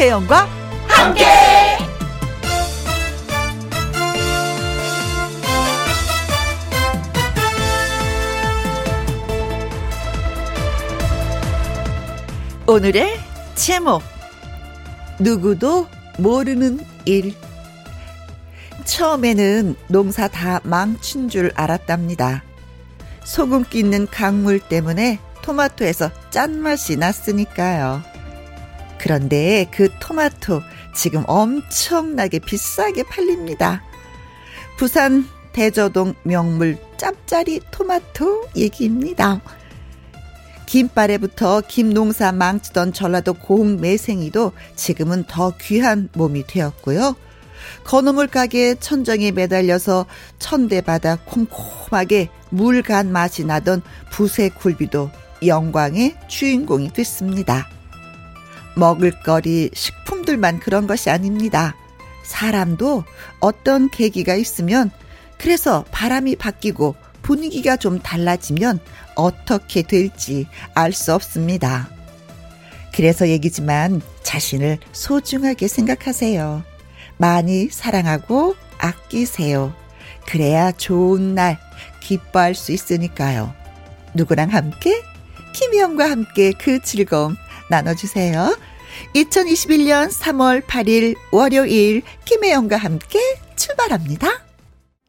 [0.00, 0.48] 김혜영과
[0.88, 1.26] 함께.
[12.66, 13.18] 오늘의
[13.56, 14.02] 제목
[15.18, 15.86] 누구도
[16.16, 17.34] 모르는 일
[18.86, 22.42] 처음에는 농사 다 망친 줄 알았답니다.
[23.24, 28.09] 소금기 있는 강물 때문에 토마토에서 짠맛이 났으니까요.
[29.00, 30.60] 그런데 그 토마토
[30.94, 33.82] 지금 엄청나게 비싸게 팔립니다.
[34.76, 39.40] 부산 대저동 명물 짭짜리 토마토 얘기입니다.
[40.66, 47.16] 김바래부터 김농사 망치던 전라도 고흥 매생이도 지금은 더 귀한 몸이 되었고요.
[47.84, 50.04] 건어물 가게 천정에 매달려서
[50.38, 53.80] 천대바다 콤콤하게 물 간 맛이 나던
[54.12, 55.10] 부세 굴비도
[55.46, 57.79] 영광의 주인공이 됐습니다.
[58.76, 61.74] 먹을거리, 식품들만 그런 것이 아닙니다.
[62.22, 63.04] 사람도
[63.40, 64.90] 어떤 계기가 있으면
[65.38, 68.80] 그래서 바람이 바뀌고 분위기가 좀 달라지면
[69.14, 71.88] 어떻게 될지 알 수 없습니다.
[72.94, 76.62] 그래서 얘기지만 자신을 소중하게 생각하세요.
[77.16, 79.74] 많이 사랑하고 아끼세요.
[80.26, 81.58] 그래야 좋은 날
[82.00, 83.54] 기뻐할 수 있으니까요.
[84.14, 85.02] 누구랑 함께?
[85.52, 87.36] 김희영과 함께 그 즐거움
[87.70, 88.56] 나눠주세요.
[89.14, 93.18] 2021년 3월 8일 월요일 김혜영과 함께
[93.56, 94.28] 출발합니다.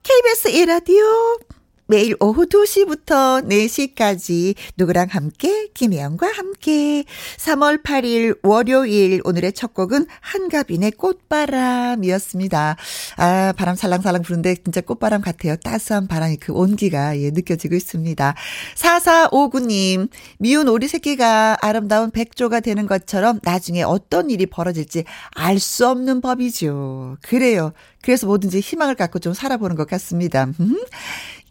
[0.04, 1.51] KBS 1라디오
[1.92, 7.04] 매일 오후 2시부터 4시까지 누구랑 함께 김혜영과 함께
[7.36, 12.78] 3월 8일 월요일 오늘의 첫 곡은 한가빈의 꽃바람이었습니다.
[13.18, 15.58] 아 바람 살랑살랑 부는데 진짜 꽃바람 같아요.
[15.58, 18.36] 따스한 바람이 그 온기가 예, 느껴지고 있습니다.
[18.76, 20.08] 4459님
[20.40, 27.18] 미운 오리 새끼가 아름다운 백조가 되는 것처럼 나중에 어떤 일이 벌어질지 알 수 없는 법이죠.
[27.22, 27.74] 그래요.
[28.02, 30.48] 그래서 뭐든지 희망을 갖고 좀 살아보는 것 같습니다.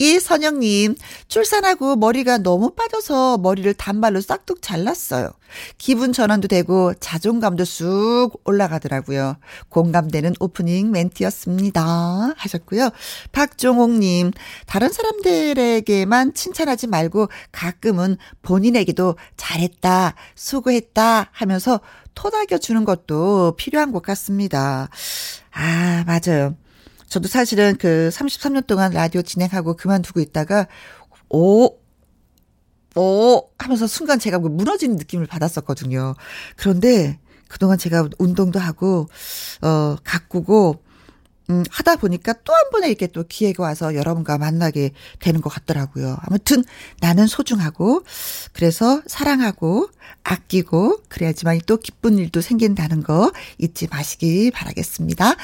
[0.01, 0.03] 음?
[0.03, 0.97] 이선영님,
[1.29, 5.31] 출산하고 머리가 너무 빠져서 머리를 단발로 싹둑 잘랐어요.
[5.79, 9.37] 기분 전환도 되고 자존감도 쑥 올라가더라고요.
[9.69, 12.33] 공감되는 오프닝 멘트였습니다.
[12.37, 12.91] 하셨고요.
[13.33, 14.31] 박종옥님,
[14.67, 21.81] 다른 사람들에게만 칭찬하지 말고 가끔은 본인에게도 잘했다, 수고했다 하면서
[22.15, 24.89] 토닥여 주는 것도 필요한 것 같습니다.
[25.53, 26.57] 아, 맞아요.
[27.11, 30.69] 저도 사실은 그 33년 동안 라디오 진행하고 그만두고 있다가,
[31.29, 31.77] 오,
[32.97, 36.15] 오 하면서 순간 제가 뭐 무너지는 느낌을 받았었거든요.
[36.57, 39.09] 그런데 그동안 제가 운동도 하고,
[39.61, 40.85] 어, 가꾸고,
[41.51, 46.17] 음, 하다 보니까 또 한 번에 이렇게 또 기회가 와서 여러분과 만나게 되는 것 같더라고요.
[46.23, 46.63] 아무튼
[47.01, 48.05] 나는 소중하고,
[48.53, 49.89] 그래서 사랑하고,
[50.23, 55.35] 아끼고, 그래야지만 또 기쁜 일도 생긴다는 거 잊지 마시기 바라겠습니다.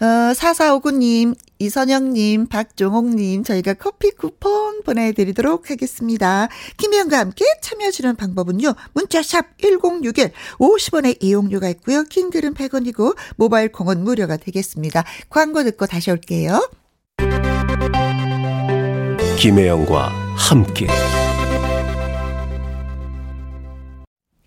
[0.00, 6.48] 어, 4459님, 이선영님, 박종옥님, 저희가 커피 쿠폰 보내드리도록 하겠습니다.
[6.76, 15.04] 김혜영과 함께 참여하시는 방법은요, 문자샵 1061, 50원의 이용료가 있고요, 킹글은 100원이고, 모바일 콩은 무료가 되겠습니다.
[15.30, 16.68] 광고 듣고 다시 올게요.
[19.38, 20.86] 김혜영과 함께.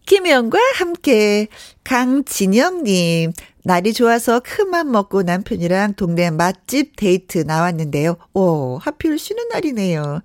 [0.10, 1.50] 김혜영과 함께
[1.84, 3.32] 강진영님
[3.64, 8.18] 날이 좋아서 큰맘 먹고 남편이랑 동네 맛집 데이트 나왔는데요.
[8.34, 10.22] 오 하필 쉬는 날이네요.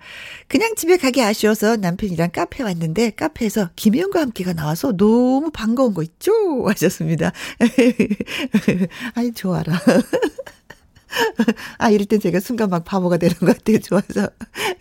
[0.49, 6.33] 그냥 집에 가기 아쉬워서 남편이랑 카페 왔는데 카페에서 김혜영과 함께가 나와서 너무 반가운 거 있죠?
[6.67, 7.33] 하셨습니다.
[9.15, 9.79] 아이 좋아라.
[11.79, 13.79] 아, 이럴 땐 제가 순간 막 바보가 되는 것 같아요.
[13.79, 14.29] 좋아서.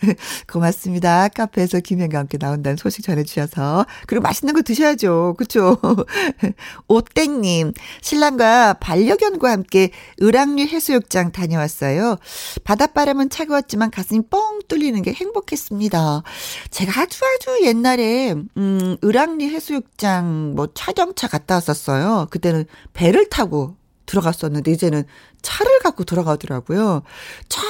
[0.52, 1.28] 고맙습니다.
[1.30, 3.86] 카페에서 김현과 함께 나온다는 소식 전해주셔서.
[4.08, 5.36] 그리고 맛있는 거 드셔야죠.
[5.38, 5.78] 그쵸?
[6.88, 9.92] 오땡님, 신랑과 반려견과 함께
[10.22, 12.18] 을왕리 해수욕장 다녀왔어요.
[12.64, 16.24] 바닷바람은 차가웠지만 가슴이 뻥 뚫리는 게 행복했습니다.
[16.70, 22.28] 제가 아주 아주 옛날에, 음, 을왕리 해수욕장 뭐 촬영차 갔다 왔었어요.
[22.30, 25.04] 그때는 배를 타고 들어갔었는데 이제는
[25.42, 27.04] 차를 갖고 들어가더라고요.
[27.50, 27.62] 차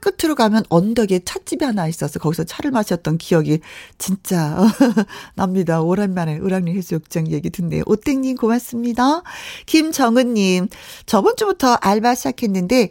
[0.00, 3.60] 끝으로 가면 언덕에 찻집이 하나 있어서 거기서 차를 마셨던 기억이
[3.98, 4.56] 진짜
[5.34, 5.80] 납니다.
[5.80, 7.82] 오랜만에 을왕리 해수욕장 얘기 듣네요.
[7.86, 9.22] 오땡님 고맙습니다.
[9.66, 10.68] 김정은님
[11.06, 12.90] 저번 주부터 알바 시작했는데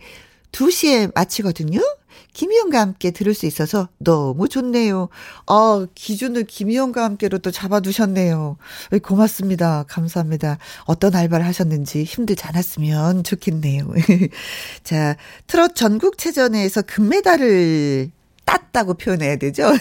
[0.51, 1.79] 2시에 마치거든요.
[2.37, 5.09] 김희영과 함께 들을 수 있어서 너무 좋네요.
[5.47, 8.57] 어, 기준을 김희영과 함께로 또 잡아두셨네요.
[9.01, 9.85] 고맙습니다.
[9.87, 10.59] 감사합니다.
[10.85, 13.91] 어떤 알바를 하셨는지 힘들지 않았으면 좋겠네요.
[14.83, 15.15] 자,
[15.47, 18.11] 트롯 전국체전에서 금메달을
[18.45, 19.71] 땄다고 표현해야 되죠?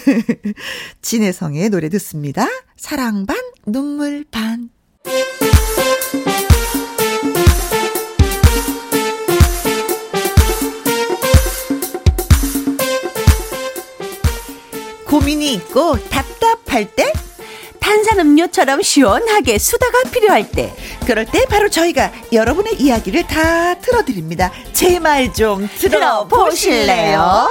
[1.02, 2.46] 진혜성의 노래 듣습니다.
[2.78, 3.36] 사랑 반,
[3.66, 4.70] 눈물 반.
[15.26, 17.12] 고민이 있고 답답할 때
[17.80, 20.72] 탄산음료처럼 시원하게 수다가 필요할 때
[21.04, 24.52] 그럴 때 바로 저희가 여러분의 이야기를 다 틀어드립니다.
[24.72, 27.48] 제 말 좀 들어보실래요?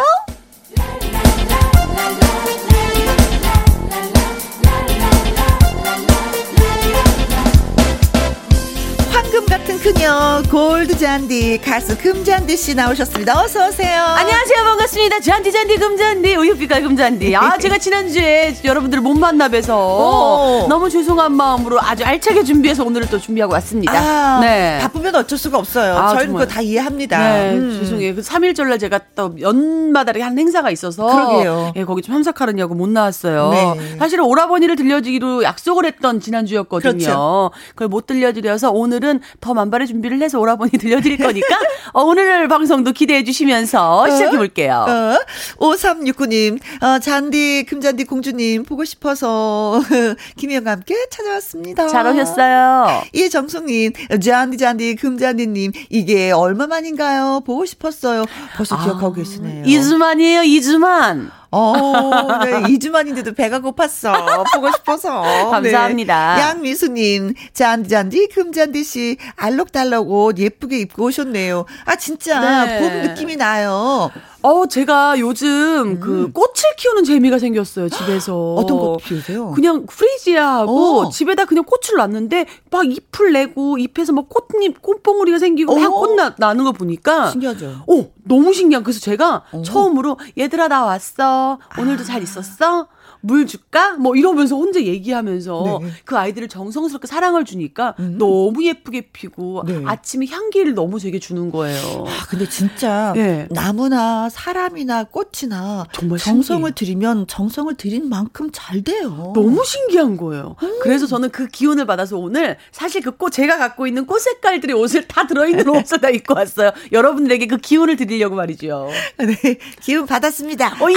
[10.06, 13.42] 그녀 골드 잔디 가수 금잔디 씨 나오셨습니다.
[13.42, 14.04] 어서 오세요.
[14.04, 20.68] 안녕하세요 반갑습니다 잔디 잔디 금잔디 우유빛깔 금잔디 아 제가 지난주에 여러분들 못 만나 뵈서 오.
[20.68, 25.58] 너무 죄송한 마음으로 아주 알차게 준비해서 오늘을 또 준비하고 왔습니다 아, 네 바쁘면 어쩔 수가
[25.58, 25.96] 없어요.
[25.96, 26.34] 아, 저희는.
[26.34, 27.18] 그거 다 이해합니다.
[27.18, 27.78] 네, 음.
[27.80, 28.16] 죄송해요.
[28.16, 31.06] 그 3일절날 제가 또 연마다 한 행사가 있어서.
[31.06, 31.74] 그러게요.
[31.76, 33.50] 예, 거기 좀 참석하느냐고 못 나왔어요.
[33.50, 33.98] 네.
[33.98, 36.92] 사실은 오라버니를 들려주기로 약속을 했던 지난주였거든요.
[36.92, 37.52] 그렇죠.
[37.70, 41.58] 그걸 못 들려드려서 오늘은 더 만발의 준비 를 해서 오라버니 들려드릴 거니까
[41.94, 44.86] 어, 오늘 방송도 기대해 주시면서 시작해 볼게요.
[44.88, 45.18] 어?
[45.58, 49.82] 5369님, 어, 잔디, 금잔디 공주님, 보고 싶어서,
[50.38, 51.88] 김희영과 함께 찾아왔습니다.
[51.88, 53.04] 잘 오셨어요.
[53.14, 57.42] 이정숙님, 잔디, 잔디, 금잔디님, 이게 얼마만인가요?
[57.46, 58.26] 보고 싶었어요.
[58.58, 59.64] 벌써 기억하고 계시네요.
[59.64, 61.32] 아, 이주만이에요, 이주만.
[61.56, 64.44] 어, 네, 2주 만인데도 배가 고팠어.
[64.54, 65.22] 보고 싶어서.
[65.52, 66.36] 감사합니다.
[66.36, 66.42] 네.
[66.42, 71.66] 양미수님, 잔디, 잔디, 금잔디 씨, 알록달록 옷 예쁘게 입고 오셨네요.
[71.86, 72.80] 아, 진짜, 네.
[72.80, 74.12] 봄 느낌이 나요.
[74.46, 78.54] 어, 제가 요즘 그 꽃을 키우는 재미가 생겼어요, 집에서.
[78.54, 78.58] 음.
[78.62, 79.52] 어떤 꽃 피우세요?
[79.52, 81.10] 그냥 프리지아하고 어.
[81.10, 86.00] 집에다 그냥 꽃을 놨는데 막 잎을 내고 잎에서 막 꽃잎, 꽃봉오리가 생기고 막 어.
[86.00, 87.32] 꽃 나, 나는 거 보니까.
[87.32, 87.86] 신기하죠?
[87.88, 88.84] 오, 너무 신기한.
[88.84, 89.62] 그래서 제가 어.
[89.64, 91.58] 처음으로 얘들아, 나 왔어.
[91.80, 92.88] 오늘도 잘 있었어?
[93.26, 93.94] 물 줄까?
[93.94, 95.90] 뭐 이러면서 혼자 얘기하면서 네.
[96.06, 99.82] 그 아이들을 정성스럽게 사랑을 주니까 너무 예쁘게 피고 네.
[99.86, 102.06] 아침에 향기를 너무 제게 주는 거예요.
[102.08, 103.48] 아, 근데 진짜 네.
[103.50, 106.72] 나무나 사람이나 꽃이나 정말 정성을.
[106.74, 109.32] 들이면 정성을 들인 만큼 잘 돼요.
[109.34, 110.56] 너무 신기한 거예요.
[110.62, 110.80] 음.
[110.82, 115.08] 그래서 저는 그 기운을 받아서 오늘 사실 그 꽃 제가 갖고 있는 꽃 색깔들의 옷을
[115.08, 116.72] 다 들어있는 옷을 다 입고 왔어요.
[116.92, 118.90] 여러분들에게 그 기운을 드리려고 말이죠.
[119.20, 120.78] 네, 기운 받았습니다.
[120.84, 120.96] 오, 예!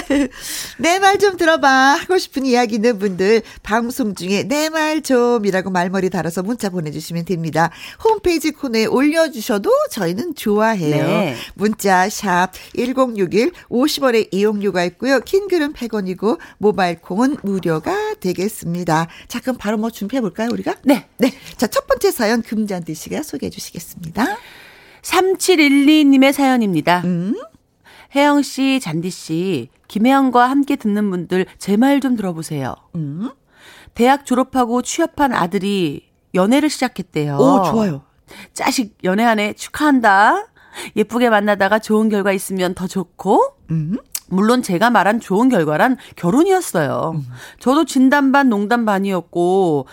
[0.78, 6.10] 내 말 좀 들어봐 하고 싶은 이야기 있는 분들 방송 중에 내 말 좀이라고 말머리
[6.10, 7.70] 달아서 문자 보내주시면 됩니다.
[8.02, 11.06] 홈페이지 코너에 올려주셔도 저희는 좋아해요.
[11.06, 11.36] 네.
[11.54, 15.20] 문자 샵 #1061 50원의 이용료가 있고요.
[15.20, 19.06] 킹글은 100원이고 모바일 콩은 무료가 되겠습니다.
[19.28, 20.76] 자 그럼 바로 뭐 준비해 볼까요 우리가?
[20.84, 21.06] 네.
[21.18, 21.32] 네.
[21.56, 24.36] 자 첫 번째 사연 금잔디 씨가 소개해 주시겠습니다.
[25.02, 27.02] 3712님의 사연입니다.
[27.04, 27.34] 음.
[28.14, 32.74] 혜영 씨, 잔디 씨, 김혜영과 함께 듣는 분들 제 말 좀 들어보세요.
[32.94, 33.30] 음.
[33.94, 37.36] 대학 졸업하고 취업한 아들이 연애를 시작했대요.
[37.36, 38.02] 오 좋아요.
[38.52, 40.46] 자식 연애하네 축하한다.
[40.96, 43.40] 예쁘게 만나다가 좋은 결과 있으면 더 좋고
[43.70, 43.96] 음.
[44.28, 47.22] 물론 제가 말한 좋은 결과란 결혼이었어요.
[47.60, 49.86] 저도 진담반 농담 반이었고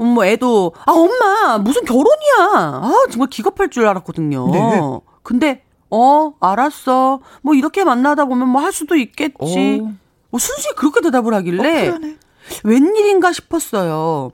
[0.00, 2.80] 음, 뭐 애도 아 엄마 무슨 결혼이야.
[2.82, 4.50] 아 정말 기겁할 줄 알았거든요.
[4.50, 4.80] 네.
[5.22, 5.63] 근데
[5.94, 7.20] 어 알았어.
[7.42, 9.80] 뭐 이렇게 만나다 보면 뭐 할 수도 있겠지.
[9.82, 9.90] 오.
[10.30, 11.98] 뭐 순수히 그렇게 대답을 하길래 어.
[12.64, 14.32] 웬일인가 싶었어요.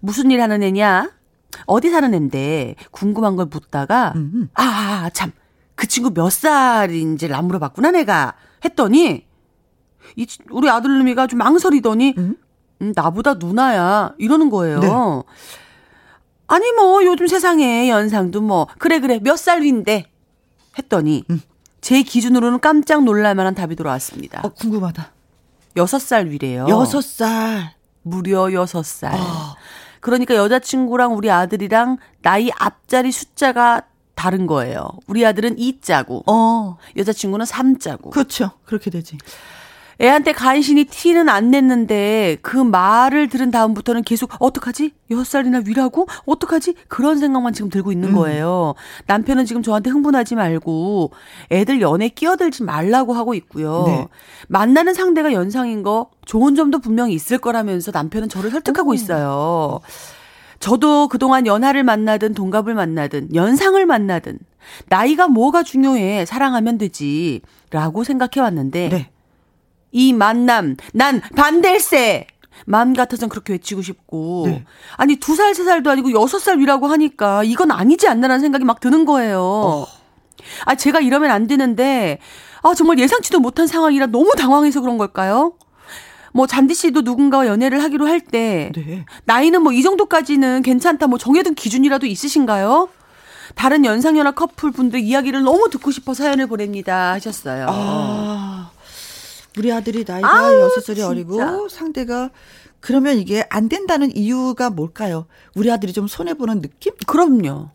[0.00, 1.10] 무슨 일 하는 애냐?
[1.66, 4.48] 어디 사는 앤데 궁금한 걸 묻다가 음.
[4.54, 5.32] 아, 참.
[5.76, 8.34] 그 친구 몇 살인지를 안 물어봤구나, 내가.
[8.64, 9.24] 했더니,
[10.16, 12.36] 이, 치- 우리 아들놈이가 좀 망설이더니, 음?
[12.82, 14.14] 음, 나보다 누나야.
[14.18, 14.78] 이러는 거예요.
[14.80, 14.88] 네.
[16.46, 20.06] 아니, 뭐, 요즘 세상에 연상도 뭐, 그래, 그래, 몇살 위인데.
[20.78, 21.40] 했더니, 음.
[21.80, 24.40] 제 기준으로는 깜짝 놀랄 만한 답이 돌아왔습니다.
[24.42, 25.12] 어 궁금하다.
[25.76, 26.66] 여섯 살 위래요.
[26.68, 27.74] 여섯 살.
[28.02, 29.12] 무려 여섯 살.
[29.14, 29.54] 아.
[30.00, 33.82] 그러니까 여자친구랑 우리 아들이랑 나이 앞자리 숫자가
[34.14, 34.88] 다른 거예요.
[35.06, 36.78] 우리 아들은 2자고, 어.
[36.96, 38.10] 여자친구는 3자고.
[38.10, 38.52] 그렇죠.
[38.64, 39.18] 그렇게 되지.
[40.00, 44.92] 애한테 간신히 티는 안 냈는데 그 말을 들은 다음부터는 계속 어떡하지?
[45.10, 46.06] 여섯 살이나 위라고?
[46.26, 46.74] 어떡하지?
[46.88, 48.14] 그런 생각만 지금 들고 있는 음.
[48.14, 48.74] 거예요.
[49.06, 51.12] 남편은 지금 저한테 흥분하지 말고
[51.50, 53.84] 애들 연애 끼어들지 말라고 하고 있고요.
[53.86, 54.06] 네.
[54.48, 58.94] 만나는 상대가 연상인 거 좋은 점도 분명히 있을 거라면서 남편은 저를 설득하고 오.
[58.94, 59.80] 있어요.
[60.60, 64.38] 저도 그동안 연하를 만나든 동갑을 만나든 연상을 만나든
[64.88, 69.10] 나이가 뭐가 중요해 사랑하면 되지 라고 생각해 왔는데 네.
[69.94, 72.26] 이 만남 난 반댈세
[72.66, 74.64] 마음 같아선 그렇게 외치고 싶고 네.
[74.96, 78.80] 아니 두 살 세 살도 아니고 여섯 살 위라고 하니까 이건 아니지 않나라는 생각이 막
[78.80, 79.40] 드는 거예요.
[79.40, 79.86] 어.
[80.66, 82.18] 아 제가 이러면 안 되는데
[82.62, 85.54] 아 정말 예상치도 못한 상황이라 너무 당황해서 그런 걸까요?
[86.32, 89.04] 뭐 잔디 씨도 누군가와 연애를 하기로 할때 네.
[89.24, 92.88] 나이는 뭐 이 정도까지는 괜찮다 뭐 정해둔 기준이라도 있으신가요?
[93.54, 97.66] 다른 연상연하 커플 분들 이야기를 너무 듣고 싶어 사연을 보냅니다 하셨어요.
[97.68, 98.70] 아.
[99.58, 101.02] 우리 아들이 나이가 여섯 살이.
[101.02, 102.30] 어리고 상대가
[102.80, 105.26] 그러면 이게 안 된다는 이유가 뭘까요?
[105.54, 106.92] 우리 아들이 좀 손해 보는 느낌?
[107.06, 107.70] 그럼요.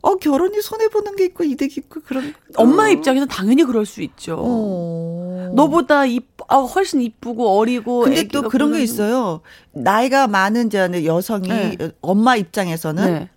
[0.00, 2.32] 어, 결혼이 손해 보는 게 있고 이득이 있고 그런.
[2.54, 2.88] 엄마 어.
[2.88, 4.36] 입장에서 당연히 그럴 수 있죠.
[4.38, 5.50] 어.
[5.54, 8.00] 너보다 이 아, 훨씬 이쁘고 어리고.
[8.00, 9.40] 근데 또 그런 게 있어요.
[9.72, 11.76] 나이가 많은 저 여성이 네.
[12.00, 13.28] 엄마 입장에서는 네.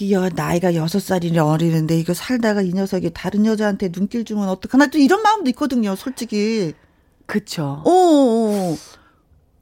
[0.00, 4.98] 이 나이가 여섯 살이나 어리는데 이거 살다가 이 녀석이 다른 여자한테 눈길 주면 어떡하나 또
[4.98, 6.74] 이런 마음도 있거든요, 솔직히.
[7.26, 7.82] 그쵸.
[7.84, 7.90] 어.
[7.90, 8.76] 어, 어.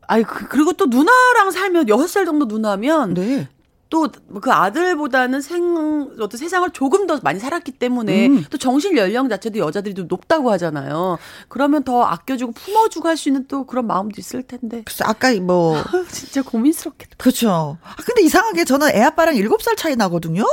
[0.09, 3.49] 아이 그, 그리고 또 누나랑 살면 여섯 살 정도 누나면 네.
[3.89, 4.09] 또
[4.41, 8.45] 그 아들보다는 생 어떤 세상을 조금 더 많이 살았기 때문에 음.
[8.51, 11.19] 또 정신 연령 자체도 여자들이 좀 높다고 하잖아요.
[11.49, 14.83] 그러면 더 아껴주고 품어주고 할 수 있는 또 그런 마음도 있을 텐데.
[14.85, 17.15] 그래서 아까 뭐 진짜 고민스럽겠다.
[17.17, 17.79] 그렇죠.
[17.83, 20.45] 아, 근데 이상하게 저는 애 아빠랑 7살 차이 나거든요.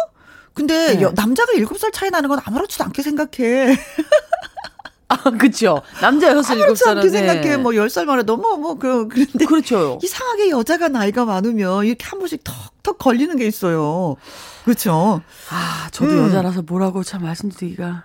[0.54, 1.02] 근데 네.
[1.02, 3.76] 여, 남자가 7살 차이 나는 건 아무렇지도 않게 생각해.
[5.10, 5.82] 아, 그쵸.
[6.02, 7.02] 남자 여섯 일곱 살은.
[7.02, 7.58] 그 생각해.
[7.58, 9.46] 뭐, 열살 만에 너무, 뭐, 그, 그런데.
[9.46, 10.00] 그렇죠.
[10.02, 14.18] 이상하게 여자가 나이가 많으면 이렇게 한 번씩 턱 턱 걸리는 게 있어요.
[14.66, 15.22] 그렇죠.
[15.50, 16.18] 아, 저도 음.
[16.26, 18.04] 여자라서 뭐라고 참 말씀드리기가.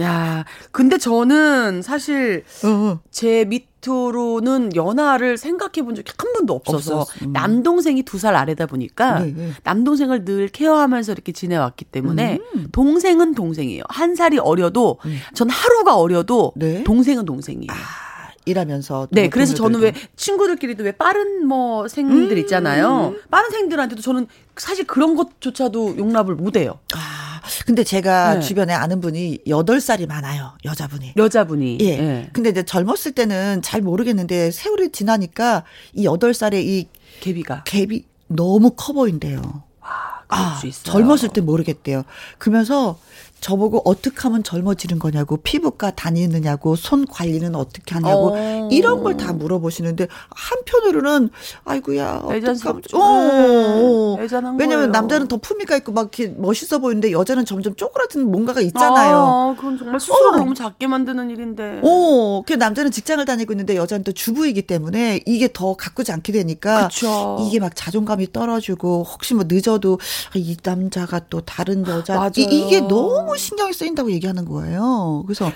[0.00, 2.68] 야, 근데 저는 사실 어.
[2.68, 3.00] 어.
[3.10, 7.32] 제 밑으로는 연하를 생각해 본 적이 한 번도 없어서 음.
[7.32, 9.52] 남동생이 두 살 아래다 보니까 네, 네.
[9.62, 12.68] 남동생을 늘 케어하면서 이렇게 지내왔기 때문에 음.
[12.72, 13.84] 동생은 동생이에요.
[13.88, 15.18] 한 살이 어려도 음.
[15.34, 16.82] 전 하루가 어려도 네?
[16.84, 17.70] 동생은 동생이에요.
[17.70, 18.05] 아.
[18.46, 22.38] 일하면서 네 그래서 저는 왜 친구들끼리도 왜 빠른 뭐 생들 음.
[22.38, 24.26] 있잖아요 빠른 생들한테도 저는
[24.56, 26.78] 사실 그런 것조차도 용납을 못해요.
[26.94, 27.26] 아
[27.66, 28.40] 근데 제가 네.
[28.40, 30.56] 주변에 아는 분이 8 살이 많아요.
[30.64, 31.14] 여자분이.
[31.16, 31.78] 여자분이.
[31.80, 31.96] 예.
[31.96, 32.30] 네.
[32.32, 36.88] 근데 이제 젊었을 때는 잘 모르겠는데 세월이 지나니까 이 8 살의 이
[37.20, 39.64] 갭이가 갭이 너무 커 보인대요.
[39.80, 42.02] 아, 아 젊었을 때 모르겠대요.
[42.38, 42.98] 그러면서
[43.40, 48.68] 저보고 어떻게 하면 젊어지는 거냐고 피부과 다니느냐고 손 관리는 어떻게 하냐고 어.
[48.72, 51.30] 이런 걸 다 물어보시는데 한편으로는
[51.64, 52.98] 아이고야 애잔스럽죠.
[52.98, 54.16] 어, 어.
[54.20, 59.16] 애잔한 왜냐면 남자는 더 품위가 있고 막 이렇게 멋있어 보이는데 여자는 점점 쪼그라드는 뭔가가 있잖아요.
[59.16, 60.36] 아, 그건 정말 스스로 어.
[60.36, 61.80] 너무 작게 만드는 일인데.
[61.82, 66.88] 어, 그 남자는 직장을 다니고 있는데 여자는 또 주부이기 때문에 이게 더 가꾸지 않게 되니까
[66.88, 67.38] 그쵸.
[67.46, 69.98] 이게 막 자존감이 떨어지고 혹시 뭐 늦어도
[70.34, 75.24] 이 남자가 또 다른 여자 이, 이게 너무 신경이 쓰인다고 얘기하는 거예요.
[75.26, 75.50] 그래서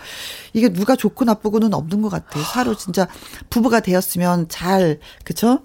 [0.53, 2.43] 이게 누가 좋고 나쁘고는 없는 것 같아요.
[2.43, 3.07] 서로 진짜
[3.51, 5.61] 부부가 되었으면 잘, 그쵸?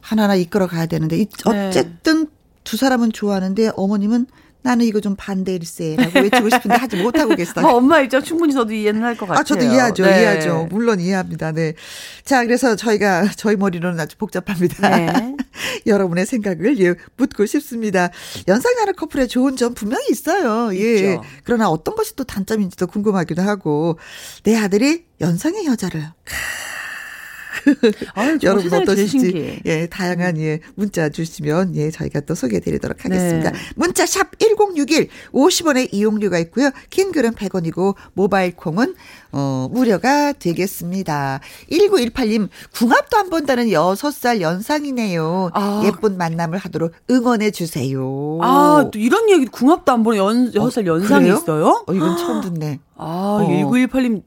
[0.00, 1.26] 하나하나 이끌어 가야 되는데, 네.
[1.68, 2.30] 어쨌든 네.
[2.64, 4.26] 두 사람은 좋아하는데 어머님은
[4.62, 7.64] 나는 이거 좀 반대일세라고 외치고 싶은데 하지 못하고 계시다.
[7.66, 9.40] 어, 엄마 입장 충분히 저도 이해는 할 것 같아요.
[9.40, 10.04] 아, 저도 이해하죠.
[10.04, 10.20] 네.
[10.20, 10.68] 이해하죠.
[10.70, 11.52] 물론 이해합니다.
[11.52, 11.74] 네.
[12.24, 14.88] 자, 그래서 저희가 저희 머리로는 아주 복잡합니다.
[14.90, 15.36] 네.
[15.86, 18.10] 여러분의 생각을 예, 묻고 싶습니다.
[18.46, 20.74] 연상나는 커플의 좋은 점 분명히 있어요.
[20.76, 20.94] 예.
[21.12, 21.22] 있죠.
[21.44, 23.98] 그러나 어떤 것이 또 단점인지도 궁금하기도 하고
[24.42, 26.04] 내 아들이 연상의 여자를
[28.42, 30.40] 여러분 어떠신지 예 다양한 음.
[30.42, 33.50] 예 문자 주시면 예 저희가 또 소개해 드리도록 하겠습니다.
[33.50, 33.58] 네.
[33.76, 36.70] 문자 샵 #1061 50원의 이용료가 있고요.
[36.90, 38.94] 긴 글은 100원이고 모바일 콩은
[39.32, 41.40] 어 무료가 되겠습니다.
[41.70, 45.50] 1918님 궁합도 안 본다는 6살 연상이네요.
[45.54, 45.82] 아.
[45.84, 48.38] 예쁜 만남을 하도록 응원해 주세요.
[48.42, 51.36] 아 또 이런 얘기 궁합도 안 보는 연 6살 어, 연상이 그래요?
[51.36, 51.84] 있어요?
[51.86, 52.78] 어 이건 처음 듣네.
[52.96, 53.46] 아 어.
[53.48, 54.22] 1918님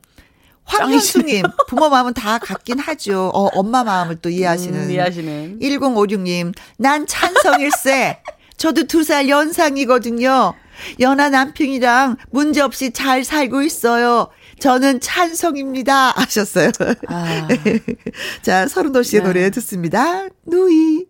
[0.66, 3.32] 황현수님, 부모 마음은 다 같긴 하죠.
[3.34, 4.80] 어, 엄마 마음을 또 이해하시는.
[4.80, 5.60] 음, 이해하시는.
[5.60, 8.20] 1056님, 난 찬성일세.
[8.58, 10.54] 저도 두 살 연상이거든요.
[11.00, 14.30] 연하 남편이랑 문제 없이 잘 살고 있어요.
[14.60, 16.12] 저는 찬성입니다.
[16.12, 16.70] 하셨어요.
[17.08, 17.48] 아.
[18.44, 19.28] 자, 서른도 씨의 네.
[19.28, 20.28] 노래 듣습니다.
[20.46, 21.06] 누이.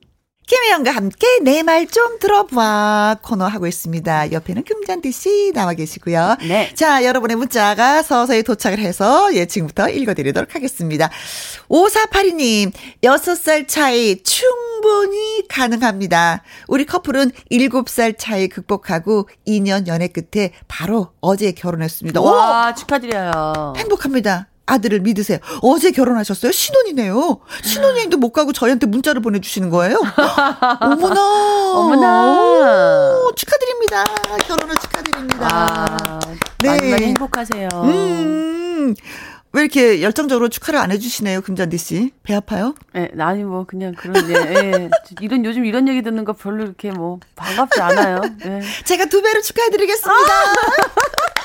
[0.48, 4.32] 김혜영과 함께 내 말 좀 들어봐 코너 하고 있습니다.
[4.34, 6.36] 옆에는 금잔디 씨 나와 계시고요.
[6.48, 6.74] 네.
[6.76, 11.10] 자, 여러분의 문자가 서서히 도착을 해서 예, 지금부터 읽어드리도록 하겠습니다.
[11.70, 12.72] 5482님,
[13.02, 16.44] 6살 차이 충분히 가능합니다.
[16.68, 22.20] 우리 커플은 7살 차이 극복하고 2년 연애 끝에 바로 어제 결혼했습니다.
[22.22, 22.76] 와, 오!
[22.76, 23.74] 축하드려요.
[23.78, 24.48] 행복합니다.
[24.72, 25.40] 아들을 믿으세요.
[25.62, 26.52] 어제 결혼하셨어요?
[26.52, 27.40] 신혼이네요.
[27.64, 30.00] 신혼여행도 못 가고 저희한테 문자를 보내주시는 거예요?
[30.80, 31.74] 어머나.
[31.76, 33.20] 어머나.
[33.26, 34.04] 오, 축하드립니다.
[34.48, 35.48] 결혼을 축하드립니다.
[35.52, 36.20] 아,
[36.60, 36.68] 네.
[36.70, 37.70] 많이, 행복하세요.
[37.74, 38.96] 음.
[39.54, 42.12] 왜 이렇게 열정적으로 축하를 안 해주시네요, 금잔디 씨?
[42.24, 42.74] 배 아파요?
[42.96, 44.90] 예, 네, 아니 뭐 그냥 그런 예, 예.
[45.20, 48.22] 이런 요즘 이런 얘기 듣는 거 별로 이렇게 뭐 반갑지 않아요.
[48.46, 48.62] 예.
[48.86, 50.34] 제가 두 배로 축하해드리겠습니다.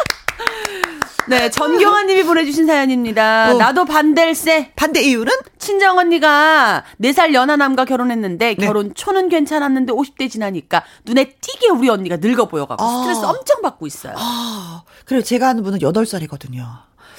[1.29, 3.55] 네, 전경아 님이 보내주신 사연입니다.
[3.55, 3.59] 어.
[3.59, 4.73] 나도 반댈세.
[4.77, 5.33] 반대 이유는?
[5.59, 8.67] 친정 언니가 4살 연하남과 결혼했는데 네.
[8.67, 13.01] 결혼 초는 괜찮았는데 50대 지나니까 눈에 띄게 우리 언니가 늙어 보여가고 아.
[13.03, 14.15] 스트레스 엄청 받고 있어요.
[14.17, 15.23] 아, 그래요.
[15.23, 16.65] 제가 아는 분은 8살이거든요.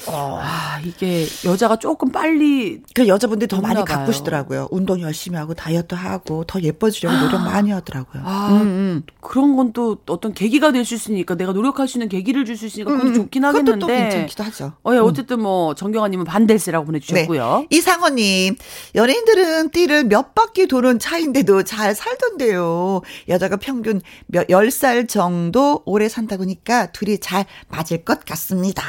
[0.09, 0.39] 어.
[0.41, 2.81] 아, 이게 여자가 조금 빨리.
[2.93, 3.85] 그 여자분들이 더 많이 봐요.
[3.85, 4.67] 가꾸시더라고요.
[4.71, 8.23] 운동 열심히 하고 다이어트 하고 더 예뻐지려고 노력 많이 하더라고요.
[8.25, 9.03] 아, 음, 음.
[9.21, 12.65] 그런 건 또 어떤 계기가 될 수 있으니까 내가 노력할 수 있는 계기를 줄 수
[12.65, 13.15] 있으니까 그것도 음, 음.
[13.15, 13.71] 좋긴 하겠는데.
[13.73, 14.73] 그것도 또 괜찮기도 하죠.
[14.83, 17.65] 어, 예, 어쨌든 뭐 정경아님은 반댈세라고 보내주셨고요.
[17.69, 17.77] 네.
[17.77, 18.55] 이상호님,
[18.95, 23.01] 연예인들은 띠를 몇 바퀴 도는 차인데도 잘 살던데요.
[23.27, 28.83] 여자가 평균 몇, 10살 정도 오래 산다고 하니까 둘이 잘 맞을 것 같습니다.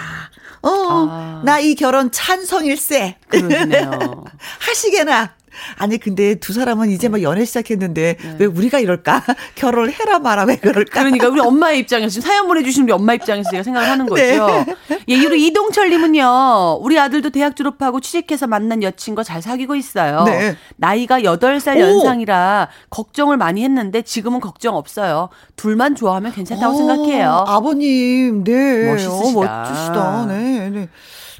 [0.62, 1.07] 어, 아.
[1.44, 3.16] 나 이 결혼 찬성일세.
[3.28, 4.24] 그러네요.
[4.60, 5.34] 하시게나.
[5.76, 8.36] 아니 근데 두 사람은 이제 막 연애 시작했는데 네.
[8.38, 9.24] 왜 우리가 이럴까?
[9.56, 11.00] 결혼을 해라 마라 왜 그럴까?
[11.00, 14.38] 그러니까 우리 엄마 의 입장에서 지금 사연 보내주신 우리 엄마 입장에서 제가 생각을 하는 네.
[14.38, 14.64] 거죠.
[14.88, 14.98] 네.
[15.08, 16.78] 예, 이로 이동철님은요.
[16.80, 20.24] 우리 아들도 대학 졸업하고 취직해서 만난 여친과 잘 사귀고 있어요.
[20.24, 20.56] 네.
[20.76, 25.28] 나이가 8살 연상이라 걱정을 많이 했는데 지금은 걱정 없어요.
[25.56, 27.44] 둘만 좋아하면 괜찮다고 오, 생각해요.
[27.46, 28.90] 아버님, 네.
[28.90, 29.38] 멋있으시다.
[29.38, 30.26] 어, 멋지시다.
[30.26, 30.88] 네, 네.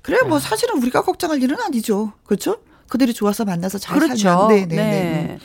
[0.03, 2.13] 그래, 뭐 사실은 우리가 걱정할 일은 아니죠.
[2.25, 2.59] 그렇죠?
[2.89, 4.17] 그들이 좋아서 만나서 잘 그렇죠.
[4.17, 4.49] 살면.
[4.49, 4.77] 네네네.
[4.77, 4.91] 네.
[5.01, 5.39] 네.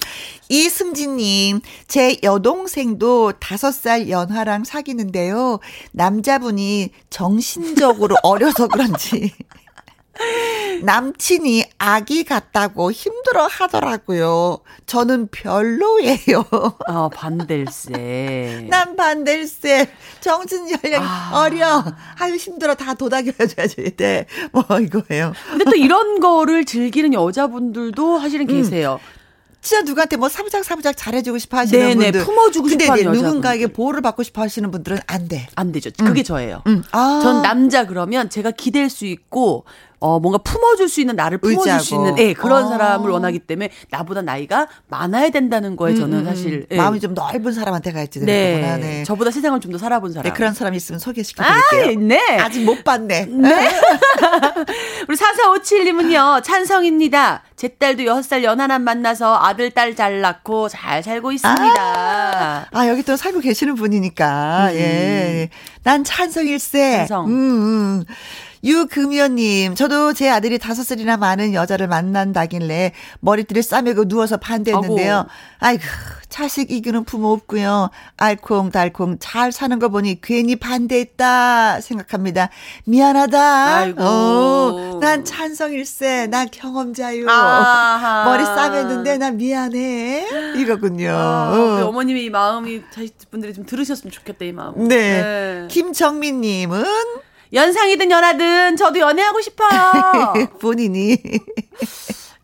[0.49, 5.59] 이승진님, 제 여동생도 다섯 살 연하랑 사귀는데요.
[5.91, 9.31] 남자분이 정신적으로 어려서 그런지
[10.83, 14.59] 남친이 아기 같다고 힘들어 하더라고요.
[14.85, 16.45] 저는 별로예요.
[16.87, 18.67] 어, 반댈세.
[18.69, 19.89] 난 반댈세.
[20.19, 21.31] 정신 연령 아.
[21.43, 21.83] 어려.
[22.19, 22.75] 아유, 힘들어.
[22.75, 23.95] 다 도닥여줘야지.
[23.97, 24.25] 네.
[24.51, 25.33] 뭐, 이거예요.
[25.49, 28.55] 근데 또 이런 거를 즐기는 여자분들도 사실은 음.
[28.55, 28.99] 계세요.
[29.61, 32.25] 진짜 누구한테 뭐 사부작 사부작 잘해주고 싶어 하시는 네네, 분들.
[32.25, 33.25] 품어주고 싶어 하는 여자분들.
[33.25, 35.47] 누군가에게 보호를 받고 싶어 하시는 분들은 안 돼.
[35.55, 35.89] 안 되죠.
[35.97, 36.23] 그게 음.
[36.23, 36.61] 저예요.
[36.67, 36.83] 음.
[36.91, 37.21] 아.
[37.23, 39.63] 전 남자 그러면 제가 기댈 수 있고
[40.03, 41.83] 어, 뭔가 품어줄 수 있는 나를 품어줄 의지하고.
[41.83, 42.67] 수 있는 예, 그런 어.
[42.67, 46.25] 사람을 원하기 때문에 나보다 나이가 많아야 된다는 거에 저는 음, 음, 음.
[46.25, 46.75] 사실 예.
[46.75, 48.77] 마음이 좀 넓은 사람한테 가야지 되는 네.
[48.77, 49.03] 네.
[49.03, 50.23] 저보다 세상을 좀 더 살아본 사람.
[50.23, 51.97] 네, 그런 사람이 있으면 소개시켜 드릴게요.
[51.97, 52.37] 아, 네.
[52.39, 53.25] 아직 못 봤네.
[53.25, 53.69] 네.
[55.09, 56.43] 우리 4457님은요.
[56.43, 57.41] 찬성입니다.
[57.55, 61.75] 제 딸도 6살 연하남 만나서 아들, 딸 잘 낳고 잘 살고 있습니다.
[61.79, 64.69] 아, 아 여기 또 살고 계시는 분이니까.
[64.71, 64.75] 음.
[64.75, 65.49] 예.
[65.83, 66.97] 난 찬성일세.
[66.97, 67.27] 찬성.
[67.27, 68.03] 음, 음.
[68.63, 75.25] 유금연님, 저도 제 아들이 다섯 살이나 많은 여자를 만난다길래 머리띠를 싸매고 누워서 반대했는데요.
[75.59, 75.83] 아이고,
[76.29, 77.89] 자식 이기는 부모 없고요.
[78.17, 82.49] 알콩달콩 잘 사는 거 보니 괜히 반대했다 생각합니다.
[82.85, 83.75] 미안하다.
[83.75, 84.01] 아이고.
[84.01, 86.27] 어, 난 찬성일세.
[86.27, 87.29] 난 경험자요.
[87.29, 88.23] 아하.
[88.25, 90.27] 머리 싸맸는데 난 미안해.
[90.57, 91.09] 이거군요.
[91.11, 91.87] 아, 어.
[91.87, 94.87] 어머님의 이 마음이 자식분들이 좀 들으셨으면 좋겠다, 이 마음.
[94.87, 95.21] 네.
[95.21, 95.67] 네.
[95.69, 96.85] 김정민님은
[97.53, 100.33] 연상이든 연하든 저도 연애하고 싶어요.
[100.59, 101.17] 본인이.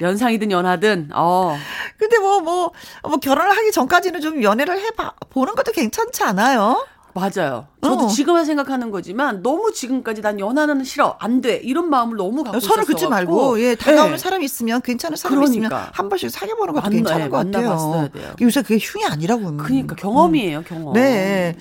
[0.02, 1.58] 연상이든 연하든, 어.
[1.98, 2.72] 근데 뭐, 뭐,
[3.04, 6.86] 뭐, 결혼을 하기 전까지는 좀 연애를 해봐, 보는 것도 괜찮지 않아요?
[7.14, 7.68] 맞아요.
[7.84, 8.08] 저도 어.
[8.08, 12.86] 지금은 생각하는 거지만 너무 지금까지 난 연하는 싫어 안 돼 이런 마음을 너무 갖고 선을
[12.86, 14.18] 긋지 말고 예 다가오는 네.
[14.18, 15.66] 사람이 있으면 괜찮은 사람이 그러니까.
[15.66, 18.36] 있으면 한 번씩 사귀어보는 것도 만나, 괜찮은 네, 것 같아요.
[18.42, 19.58] 요새 그게 흉이 아니라고.
[19.58, 20.94] 그러니까 경험이에요 경험.
[20.94, 21.58] 네.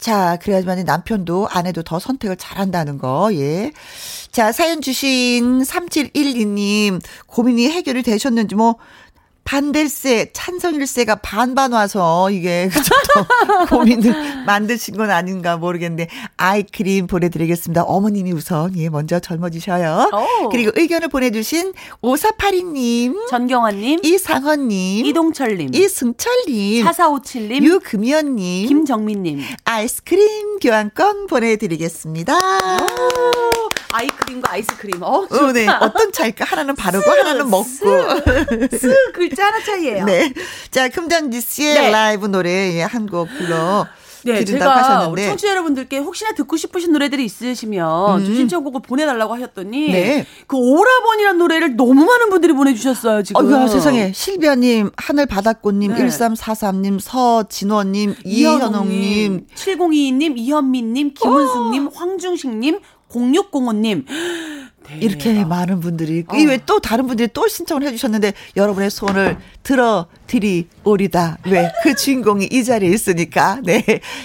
[0.00, 3.70] 자, 그래야지만 남편도 아내도 더 선택을 잘한다는 거, 예.
[4.32, 8.76] 자, 사연 주신 3712님, 고민이 해결이 되셨는지 뭐,
[9.44, 12.68] 반댈세, 찬성일세가 반반 와서 이게
[13.14, 17.82] 좀 고민을 만드신 건 아닌가 모르겠는데 아이크림 보내드리겠습니다.
[17.82, 20.10] 어머님이 우선 예 먼저 젊어지셔요.
[20.44, 20.48] 오.
[20.50, 21.72] 그리고 의견을 보내주신
[22.02, 32.34] 오사파리님, 전경환님, 이상헌님, 이동철님, 이승철님, 4457님, 유금연님, 김정민님 아이스크림 교환권 보내드리겠습니다.
[32.36, 33.69] 오.
[33.92, 35.02] 아이크림과 아이스크림.
[35.02, 35.66] 어, 어, 네.
[35.68, 36.44] 어떤 차일까?
[36.44, 37.66] 하나는 바르고 스, 하나는 먹고.
[37.66, 40.04] 스, 글자 하나 차이예요.
[40.04, 40.32] 네.
[40.70, 41.90] 자, 금잔지 씨의 네.
[41.90, 43.86] 라이브 노래 한곡 불러
[44.22, 45.28] 네, 제가 하셨는데.
[45.28, 48.24] 청취자 여러분들께 혹시나 듣고 싶으신 노래들이 있으시면 음.
[48.24, 50.26] 신청곡을 보내달라고 하셨더니 네.
[50.46, 53.52] 그 오라버니란 노래를 너무 많은 분들이 보내주셨어요 지금.
[53.52, 56.06] 어, 세상에 실비아님, 하늘바닷꽃님, 네.
[56.06, 61.90] 1343님, 서진원님, 이현웅님, 7022님, 이현민님, 김은숙님, 어.
[61.94, 64.04] 황중식님, 0605님.
[64.98, 66.36] 이렇게 많은 분들이 어.
[66.36, 71.38] 이외 또 다른 분들이 또 신청을 해주셨는데 여러분의 손을 들어 드리오리다.
[71.46, 71.70] 왜?
[71.84, 73.84] 그 주인공이 이 자리에 있으니까 네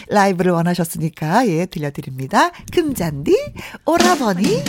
[0.09, 2.49] 라이브를 원하셨으니까 예 들려드립니다.
[2.71, 3.35] 금잔디
[3.85, 4.63] 오라버니.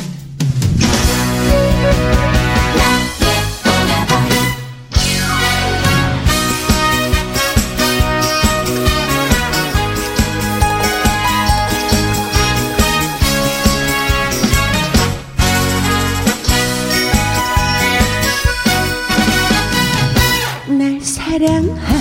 [21.39, 21.96] 사랑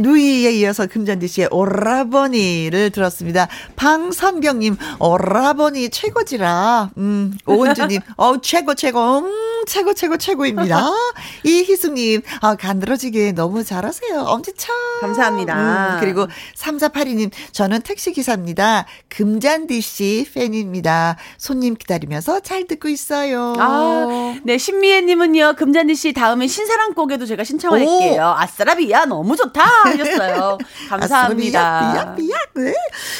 [0.00, 3.48] 누이에 이어서 금잔디 씨의 오라버니를 들었습니다.
[3.76, 6.90] 방선경님, 오라버니 최고지라.
[6.96, 10.90] 음, 오은주님, 어 최고, 최고, 음, 최고, 최고, 최고입니다.
[11.44, 14.20] 이희숙님, 아, 간드러지게 너무 잘하세요.
[14.20, 14.68] 엄지척.
[15.00, 15.94] 감사합니다.
[15.96, 18.86] 음, 그리고 3482님, 저는 택시기사입니다.
[19.08, 21.16] 금잔디 씨 팬입니다.
[21.38, 23.54] 손님 기다리면서 잘 듣고 있어요.
[23.58, 28.34] 아, 네, 신미애님은요, 금잔디 씨 다음에 신사랑 곡에도 제가 신청할게요.
[28.38, 29.60] 아싸라비야, 너무 좋다!
[30.88, 31.60] 감사합니다.
[31.78, 32.74] 아, 삐약, 삐약, 네.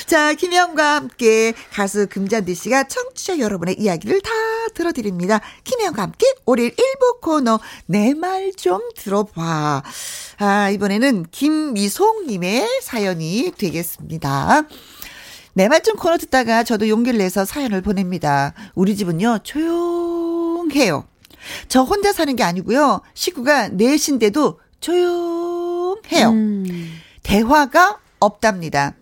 [0.07, 4.31] 자, 김혜영과 함께 가수 금잔디 씨가 청취자 여러분의 이야기를 다
[4.75, 5.41] 들어드립니다.
[5.65, 9.83] 김혜영과 함께 월요일 1부 코너, 내 말 좀 들어봐.
[10.39, 14.63] 아, 이번에는 김미송님의 사연이 되겠습니다.
[15.55, 18.55] 내 말 좀 코너 듣다가 저도 용기를 내서 사연을 보냅니다.
[18.75, 21.05] 우리 집은요, 조용해요.
[21.69, 23.01] 저 혼자 사는 게 아니고요.
[23.15, 25.60] 식구가 넷인데도 조용
[26.13, 26.33] 해요.
[27.23, 28.95] 대화가 없답니다.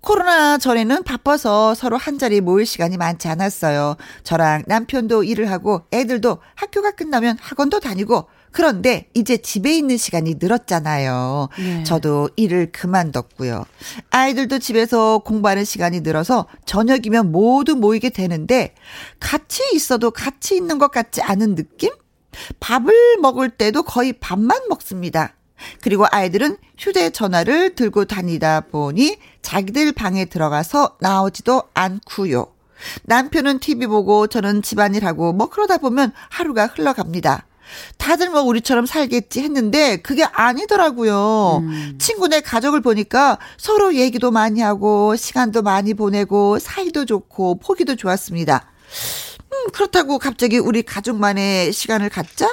[0.00, 3.96] 코로나 전에는 바빠서 서로 한 자리에 모일 시간이 많지 않았어요.
[4.24, 11.48] 저랑 남편도 일을 하고 애들도 학교가 끝나면 학원도 다니고 그런데 이제 집에 있는 시간이 늘었잖아요.
[11.58, 11.84] 네.
[11.84, 13.64] 저도 일을 그만뒀고요.
[14.10, 18.74] 아이들도 집에서 공부하는 시간이 늘어서 저녁이면 모두 모이게 되는데
[19.20, 21.90] 같이 있어도 같이 있는 것 같지 않은 느낌?
[22.58, 25.34] 밥을 먹을 때도 거의 밥만 먹습니다.
[25.82, 32.46] 그리고 아이들은 휴대전화를 들고 다니다 보니 자기들 방에 들어가서 나오지도 않고요.
[33.02, 37.46] 남편은 TV 보고 저는 집안일하고 뭐 그러다 보면 하루가 흘러갑니다.
[37.98, 41.62] 다들 뭐 우리처럼 살겠지 했는데 그게 아니더라고요.
[41.98, 48.66] 친구네 가족을 보니까 서로 얘기도 많이 하고 시간도 많이 보내고 사이도 좋고 포기도 좋았습니다.
[49.52, 52.48] 음, 그렇다고 갑자기 우리 가족만의 시간을 갖자?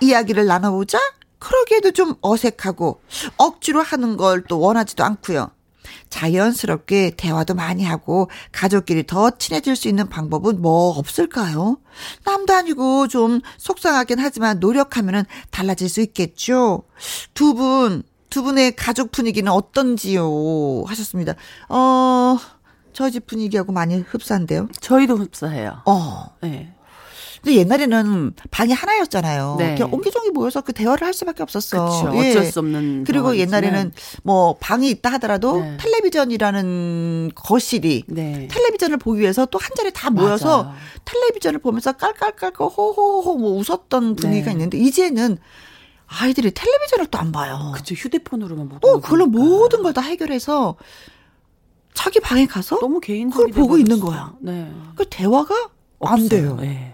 [0.00, 0.98] 이야기를 나눠보자?
[1.42, 3.00] 그러기에도 좀 어색하고
[3.36, 5.50] 억지로 하는 걸 또 원하지도 않고요.
[6.08, 11.78] 자연스럽게 대화도 많이 하고 가족끼리 더 친해질 수 있는 방법은 뭐 없을까요?
[12.24, 16.84] 남도 아니고 좀 속상하긴 하지만 노력하면은 달라질 수 있겠죠.
[17.34, 20.84] 두 분, 두 분의 가족 분위기는 어떤지요?
[20.86, 21.34] 하셨습니다.
[21.68, 22.38] 어,
[22.92, 24.68] 저희 집 분위기하고 많이 흡사한데요.
[24.80, 25.82] 저희도 흡사해요.
[25.86, 26.26] 어.
[26.42, 26.72] 네.
[27.42, 29.56] 근데 옛날에는 방이 하나였잖아요.
[29.58, 29.74] 네.
[29.74, 32.02] 그냥 옹기종기 모여서 그 대화를 할 수밖에 없었어.
[32.02, 32.16] 그렇죠.
[32.18, 33.64] 어쩔 수 없는 그리고 상황이지만.
[33.64, 35.76] 옛날에는 뭐 방이 있다 하더라도 네.
[35.78, 38.48] 텔레비전이라는 거실이 네.
[38.50, 40.76] 텔레비전을 보기 위해서 또 한 자리에 다 모여서 맞아요.
[41.04, 44.52] 텔레비전을 보면서 깔깔깔깔 호호호 뭐 웃었던 분위기가 네.
[44.52, 45.38] 있는데 이제는
[46.06, 47.72] 아이들이 텔레비전을 또 안 봐요.
[47.74, 49.26] 그쵸 휴대폰으로만 모든 어, 걸 그걸로.
[49.26, 50.76] 모든 걸 다 해결해서
[51.94, 53.98] 자기 방에 가서 너무 개인적이 그걸 보고 있는.
[54.00, 54.32] 거야.
[54.40, 54.70] 네.
[54.94, 55.54] 그 대화가
[56.00, 56.28] 안 없어요.
[56.28, 56.56] 돼요.
[56.60, 56.91] 네.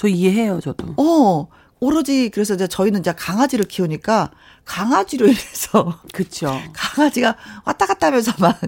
[0.00, 0.94] 저 이해해요, 저도.
[0.96, 1.46] 어,
[1.78, 4.30] 오로지 그래서 이제 저희는 이제 강아지를 키우니까
[4.64, 6.58] 강아지로 인해서 그쵸.
[6.72, 7.36] 강아지가
[7.66, 8.58] 왔다 갔다 하면서 막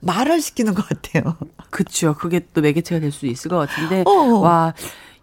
[0.00, 1.36] 말을 시키는 것 같아요.
[1.68, 2.14] 그쵸.
[2.18, 4.02] 그게 또 매개체가 될 수 있을 것 같은데.
[4.06, 4.10] 어.
[4.38, 4.72] 와,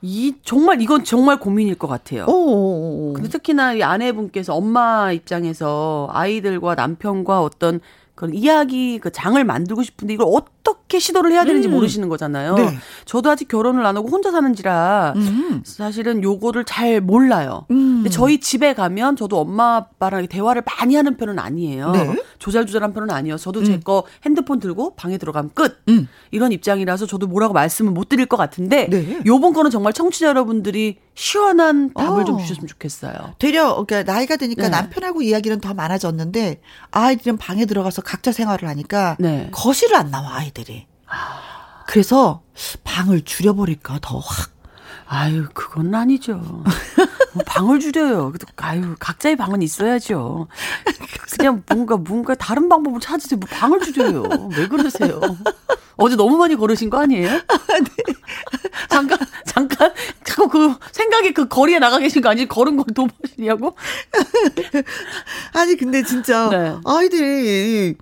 [0.04, 2.25] 이, 정말, 이건 정말 고민일 것 같아요.
[2.28, 3.13] 오.
[3.13, 7.80] 근데 특히나 이 아내분께서 엄마 입장에서 아이들과 남편과 어떤
[8.15, 11.73] 그런 이야기 그 장을 만들고 싶은데 이걸 어떻게 시도를 해야 되는지 음.
[11.73, 12.56] 모르시는 거잖아요.
[12.56, 12.78] 네.
[13.04, 15.62] 저도 아직 결혼을 안 하고 혼자 사는지라 음.
[15.65, 17.65] 사실은 요거를 잘 몰라요.
[17.71, 17.94] 음.
[18.06, 21.91] 근데 저희 집에 가면 저도 엄마 아빠랑 대화를 많이 하는 편은 아니에요.
[21.91, 22.15] 네.
[22.38, 25.82] 조잘조잘한 편은 아니어서 저도 제거 핸드폰 들고 방에 들어가면 끝.
[25.89, 26.08] 음.
[26.30, 29.20] 이런 입장이라서 저도 뭐라고 말씀을 못 드릴 것 같은데 네.
[29.26, 32.26] 요번 거는 정말 청취자 여러분들이 시원한 답을 어.
[32.26, 33.36] 좀 주셨으면 좋겠어요.
[33.39, 34.70] 되려 그러니까 나이가 드니까 네.
[34.70, 39.50] 남편하고 이야기는 더 많아졌는데 아이들은 방에 들어가서 각자 생활을 하니까 네.
[39.52, 40.86] 거실을 안 나와 아이들이.
[41.88, 42.44] 그래서
[42.84, 44.52] 방을 줄여버릴까 더 확.
[45.08, 46.63] 아유, 그건 아니죠.
[47.36, 48.32] 뭐 방을 줄여요.
[48.32, 50.48] 그래도 아유, 각자의 방은 있어야죠.
[51.38, 53.38] 그냥 뭔가 뭔가 다른 방법을 찾으세요.
[53.38, 54.24] 뭐 방을 줄여요.
[54.58, 55.19] 왜 그러세요?
[55.98, 57.30] 어제 너무 많이 걸으신 거 아니에요?
[58.89, 59.93] 잠깐 잠깐
[60.24, 62.48] 자꾸 그 생각이 그 거리에 나가 계신 거 아니에요?
[62.48, 63.76] 걸은 걸 도보시냐고?
[65.54, 66.76] 아니 근데 진짜 네.
[66.86, 67.95] 아이들이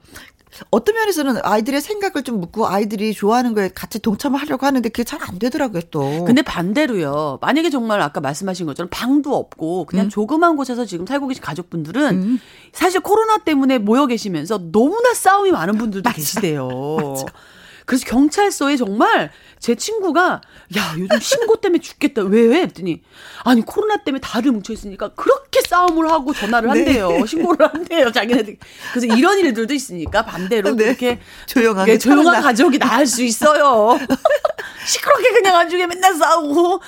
[0.69, 5.23] 어떤 면에서는 아이들의 생각을 좀 묻고 아이들이 좋아하는 거에 같이 동참을 하려고 하는데 그게 잘
[5.23, 6.25] 안 되더라고요 또.
[6.25, 7.39] 근데 반대로요.
[7.41, 10.09] 만약에 정말 아까 말씀하신 것처럼 방도 없고 그냥 음.
[10.09, 12.39] 조그만 곳에서 지금 살고 계신 가족분들은
[12.73, 16.67] 사실 코로나 때문에 모여 계시면서 너무나 싸움이 많은 분들도 계시대요.
[17.85, 20.41] 그래서 경찰서에 정말 제 친구가
[20.77, 22.61] 야 요즘 신고 때문에 죽겠다 왜 왜?
[22.61, 23.01] 했더니
[23.43, 26.99] 아니 코로나 때문에 다들 뭉쳐 있으니까 그렇게 싸움을 하고 전화를 네.
[26.99, 28.57] 한대요 신고를 한대요 자기네들
[28.93, 30.85] 그래서 이런 일들도 있으니까 반대로 네.
[30.85, 32.41] 그렇게 조용하게 예, 조용한.
[32.41, 33.97] 가족이 나을 수 있어요.
[34.85, 36.81] 시끄럽게 그냥 안중에 맨날 싸우고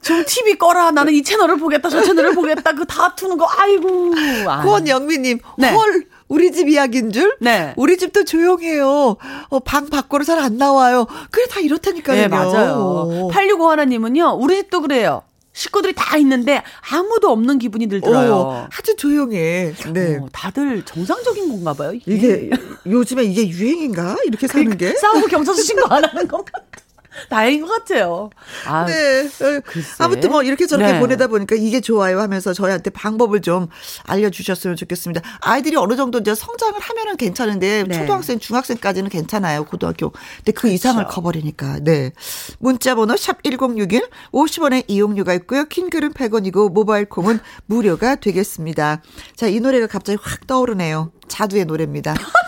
[0.00, 4.14] 좀 TV 꺼라 나는 이 채널을 보겠다 저 채널을 보겠다 그 다투는 거 아이고.
[4.64, 5.70] 권영미님, 네.
[5.72, 7.36] 헐, 우리 집 이야기인 줄?
[7.40, 7.72] 네.
[7.76, 9.16] 우리 집도 조용해요.
[9.48, 11.06] 어, 방 밖으로 잘 안 나와요.
[11.30, 12.16] 그래, 다 이렇다니까요.
[12.16, 16.62] 네 맞아요 865 하나님은요 우리 집도 그래요 식구들이 다 있는데
[16.92, 19.72] 아무도 없는 기분이 들더라요 어, 아주 조용해.
[19.92, 20.16] 네.
[20.18, 22.50] 어, 다들 정상적인 건가 봐요 이게, 이게,
[22.86, 24.16] 요즘에 이게 유행인가?
[24.24, 24.94] 이렇게 사는 게?
[24.94, 26.52] 싸우고 경찰서 신고 안 하는 건가
[27.30, 28.30] 다행인 것 같아요
[28.66, 29.26] 아, 네.
[29.26, 29.88] 어, 글쎄.
[29.98, 31.00] 아무튼 뭐 이렇게 저렇게 네.
[31.00, 33.68] 보내다 보니까 이게 좋아요 하면서 저희한테 방법을 좀
[34.04, 35.20] 알려주셨으면 좋겠습니다.
[35.40, 37.98] 아이들이 어느 정도 이제 성장을 하면은 괜찮은데 네.
[37.98, 39.64] 초등학생, 중학생까지는 괜찮아요.
[39.64, 40.12] 고등학교.
[40.36, 41.80] 근데 그 이상을 커버리니까.
[41.80, 42.12] 네.
[42.58, 45.64] 문자 번호 샵 1061, 50원의 이용료가 있고요.
[45.64, 49.02] 긴 글은 100원이고 모바일 콩은 무료가 되겠습니다.
[49.36, 51.12] 자, 이 노래가 갑자기 확 떠오르네요.
[51.28, 52.14] 자두의 노래입니다.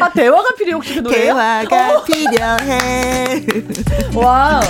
[0.00, 1.34] 아 대화가 필요해 혹시 그 노래요?
[1.34, 3.46] 대화가 필요해.
[4.14, 4.60] Wow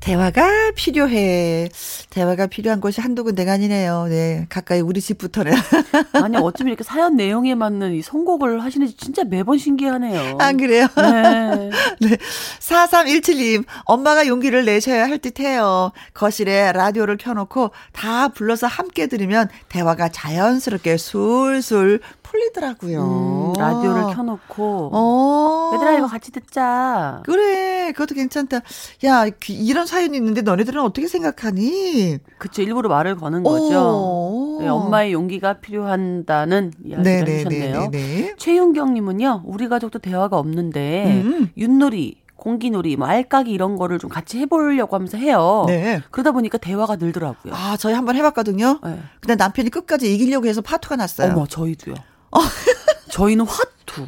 [0.00, 1.68] 대화가 필요해.
[2.08, 4.06] 대화가 필요한 곳이 한두 군데가 아니네요.
[4.08, 4.46] 네.
[4.48, 5.52] 가까이 우리 집부터는.
[6.12, 10.38] 아니 어쩜 이렇게 사연 내용에 맞는 이 선곡을 하시는지 진짜 매번 신기하네요.
[10.40, 10.86] 안 그래요?
[10.96, 11.70] 네.
[12.00, 12.16] 네.
[12.60, 15.92] 4317님, 엄마가 용기를 내셔야 할 듯 해요.
[16.14, 23.02] 거실에 라디오를 켜놓고 다 불러서 함께 들으면 대화가 자연스럽게 술술 풀리더라고요.
[23.02, 25.70] 음, 라디오를 켜놓고 어.
[25.74, 27.22] 얘들아 이거 같이 듣자.
[27.24, 28.60] 그래, 그것도 괜찮다.
[29.04, 32.18] 야, 귀- 이런 사연이 있는데 너네들은 어떻게 생각하니?
[32.38, 33.78] 그쵸 일부러 말을 거는 거죠.
[33.80, 34.58] 어.
[34.60, 37.72] 네, 엄마의 용기가 필요한다는 이야기를 해주셨네요.
[37.90, 38.34] 네네네네.
[38.38, 41.50] 최윤경님은요 우리 가족도 대화가 없는데 음.
[41.56, 45.64] 윷놀이, 공기놀이, 뭐 알까기 이런 거를 좀 같이 해보려고 하면서 해요.
[45.66, 46.00] 네.
[46.10, 47.52] 그러다 보니까 대화가 늘더라고요.
[47.54, 48.78] 아, 저희 한번 해봤거든요.
[48.84, 48.98] 네.
[49.20, 51.32] 근데 남편이 끝까지 이기려고 해서 파투가 났어요.
[51.32, 51.94] 어머, 저희도요.
[53.10, 54.06] 저희는 화투.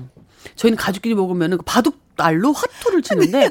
[0.56, 3.50] 저희는 가족끼리 먹으면 그 바둑알로 화투를 치는데,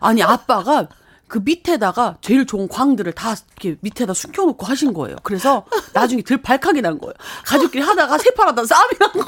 [0.00, 0.88] 아니, 아빠가
[1.30, 5.16] 그 밑에다가 제일 좋은 광들을 다 이렇게 밑에다 숨겨놓고 하신 거예요.
[5.22, 7.14] 그래서 나중에 들 발칵이 난 거예요.
[7.44, 9.24] 가족끼리 하다가 세판하다 싸움이 난 거예요.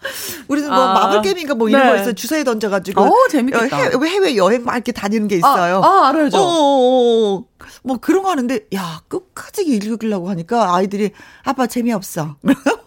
[0.48, 1.90] 우리는 뭐 아, 마블 게임인가 뭐 이런 네.
[1.90, 2.14] 거 있어요.
[2.14, 3.02] 주사위 던져가지고.
[3.02, 3.76] 어, 재밌겠다.
[3.76, 5.82] 해외, 해외 여행 막 이렇게 다니는 게 있어요.
[5.82, 6.30] 아, 아 알아요.
[6.32, 7.44] 어,
[7.82, 11.10] 뭐 그런 거 하는데, 야, 끝까지 읽으려고 하니까 아이들이,
[11.44, 12.36] 아빠 재미없어.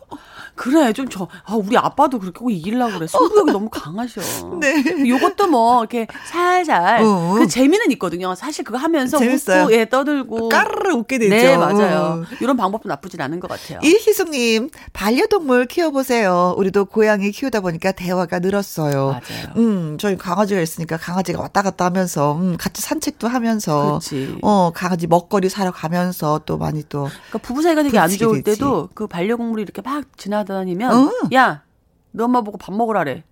[0.59, 4.21] 그래 좀 저 아, 우리 아빠도 그렇게 꼭 이기려고 그래 승부욕이 너무 강하셔.
[4.59, 4.83] 네.
[5.07, 7.35] 요것도 뭐 이렇게 살살 어.
[7.37, 8.35] 그 재미는 있거든요.
[8.35, 9.63] 사실 그거 하면서 재밌어요.
[9.63, 11.33] 웃고 예 떠들고 까르르 웃게 되죠.
[11.33, 12.23] 네 맞아요.
[12.23, 12.35] 어.
[12.41, 13.79] 이런 방법도 나쁘진 않은 것 같아요.
[13.81, 16.53] 이희숙님 반려동물 키워보세요.
[16.57, 19.07] 우리도 고양이 키우다 보니까 대화가 늘었어요.
[19.07, 19.53] 맞아요.
[19.55, 24.37] 음 저희 강아지가 있으니까 강아지가 왔다 갔다 하면서 음, 같이 산책도 하면서 그렇지.
[24.41, 28.59] 어 강아지 먹거리 사러 가면서 또 많이 또 그러니까 부부 사이가 되게 안 좋을 되지.
[28.59, 31.11] 때도 그 반려동물이 이렇게 막 지나 다니면 어.
[31.33, 31.63] 야,
[32.11, 33.23] 너 엄마 보고 밥 먹으라래.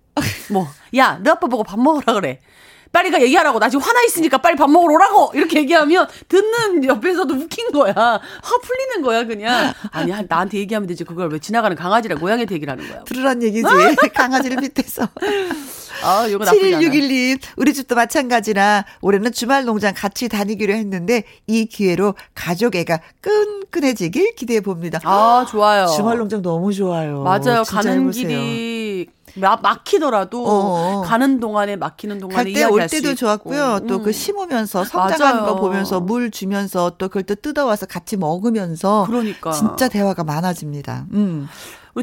[0.50, 2.40] 뭐, 야, 너 아빠 보고 밥 먹으라 그래.
[2.92, 3.58] 빨리 가 얘기하라고.
[3.58, 5.32] 나 지금 화나 있으니까 빨리 밥 먹으러 오라고.
[5.34, 7.92] 이렇게 얘기하면 듣는 옆에서도 웃긴 거야.
[7.94, 9.72] 화 풀리는 거야, 그냥.
[9.90, 11.04] 아니, 나한테 얘기하면 되지.
[11.04, 13.04] 그걸 왜 지나가는 강아지랑 고양이한테 얘기를 하는 거야.
[13.04, 13.64] 들으란 얘기지.
[14.14, 15.08] 강아지를 밑에서.
[16.02, 22.14] 아, 요거 나쁘지 7161님, 우리 집도 마찬가지라 올해는 주말 농장 같이 다니기로 했는데 이 기회로
[22.36, 25.00] 가족 애가 끈끈해지길 기대해 봅니다.
[25.02, 25.86] 아, 좋아요.
[25.96, 27.22] 주말 농장 너무 좋아요.
[27.22, 27.64] 맞아요.
[27.64, 28.10] 가는.
[28.12, 28.77] 길이
[29.36, 31.02] 막, 막히더라도 어어.
[31.02, 33.80] 가는 동안에 막히는 동안에 갈때올 때도 좋았고요.
[33.86, 39.52] 또 그 심으면서 성장하는 거 보면서 물 주면서 또 그걸 또 뜯어와서 같이 먹으면서 그러니까
[39.52, 41.06] 진짜 대화가 많아집니다.
[41.12, 41.48] 음.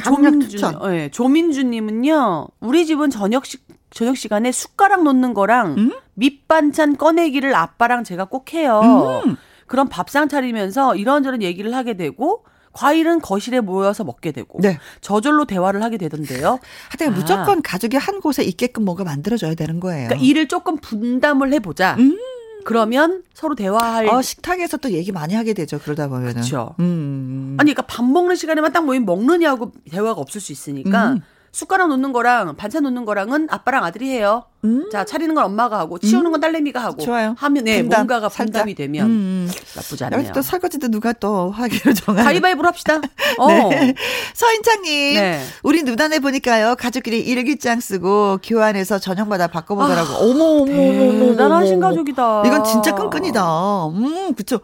[0.04, 0.58] 조민주,
[0.90, 2.48] 네, 조민주님은요.
[2.60, 5.92] 우리 집은 저녁 식 저녁 시간에 숟가락 놓는 거랑 음?
[6.16, 9.22] 밑반찬 꺼내기를 아빠랑 제가 꼭 해요.
[9.26, 9.38] 음.
[9.68, 12.44] 그럼 밥상 차리면서 이런저런 얘기를 하게 되고
[12.76, 14.78] 과일은 거실에 모여서 먹게 되고 네.
[15.00, 16.60] 저절로 대화를 하게 되던데요.
[16.90, 17.16] 하여튼 아.
[17.16, 20.10] 무조건 가족이 한 곳에 있게끔 뭔가 만들어줘야 되는 거예요.
[20.10, 21.96] 그러니까 일을 조금 분담을 해보자.
[21.98, 22.20] 음.
[22.66, 24.08] 그러면 서로 대화할.
[24.10, 25.80] 어, 식탁에서 또 얘기 많이 하게 되죠.
[25.80, 26.34] 그러다 보면은.
[26.34, 26.76] 그렇죠.
[26.80, 27.56] 음.
[27.60, 31.22] 아니, 그러니까 밥 먹는 시간에만 딱 모이면 먹느냐고 대화가 없을 수 있으니까 음.
[31.56, 34.44] 숟가락 놓는 거랑 반찬 놓는 거랑은 아빠랑 아들이 해요.
[34.66, 34.90] 음.
[34.92, 37.34] 자 차리는 건 엄마가 하고 치우는 건 딸내미가 하고 좋아요.
[37.38, 38.76] 하면 네 분담, 뭔가가 분담이 살짝.
[38.76, 39.10] 되면 음,
[39.48, 39.52] 음.
[39.74, 40.34] 나쁘지 않네요.
[40.34, 42.26] 또 설거지도 누가 또 하기로 정한.
[42.26, 43.00] 가위바위보로 합시다.
[43.40, 43.48] 어.
[43.70, 43.96] 네.
[44.34, 45.42] 서인창님, 네.
[45.64, 50.14] 우리 누단에 보니까요 가족끼리 일기장 쓰고 교환해서 저녁마다 바꿔보더라고.
[50.14, 52.44] 아, 어머 어머 어머 대단하신 가족이다.
[52.48, 53.88] 이건 진짜 끈끈이다.
[53.88, 54.60] 음 그쵸.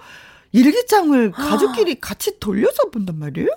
[0.51, 3.47] 일기장을 가족끼리 같이 돌려서 본단 말이에요?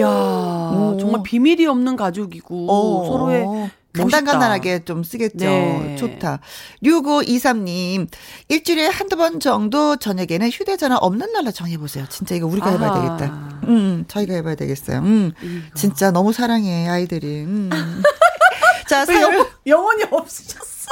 [0.00, 0.96] 야 오.
[1.00, 3.06] 정말 비밀이 없는 가족이고 어.
[3.08, 5.38] 서로의 간단간단하게 좀 쓰겠죠.
[5.38, 5.96] 네.
[5.96, 6.40] 좋다.
[6.82, 8.08] 6523님,
[8.48, 12.04] 일주일에 한두 번 정도 저녁에는 휴대전화 없는 날로 정해보세요.
[12.10, 13.60] 진짜 이거 우리가 해봐야 되겠다.
[13.68, 14.98] 음, 저희가 해봐야 되겠어요.
[14.98, 15.32] 음,
[15.76, 17.44] 진짜 너무 사랑해, 아이들이.
[17.44, 17.70] 음.
[18.88, 19.46] 자, 사연.
[19.66, 20.90] 영원히 없으셨어.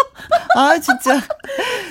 [0.54, 1.16] 아, 진짜.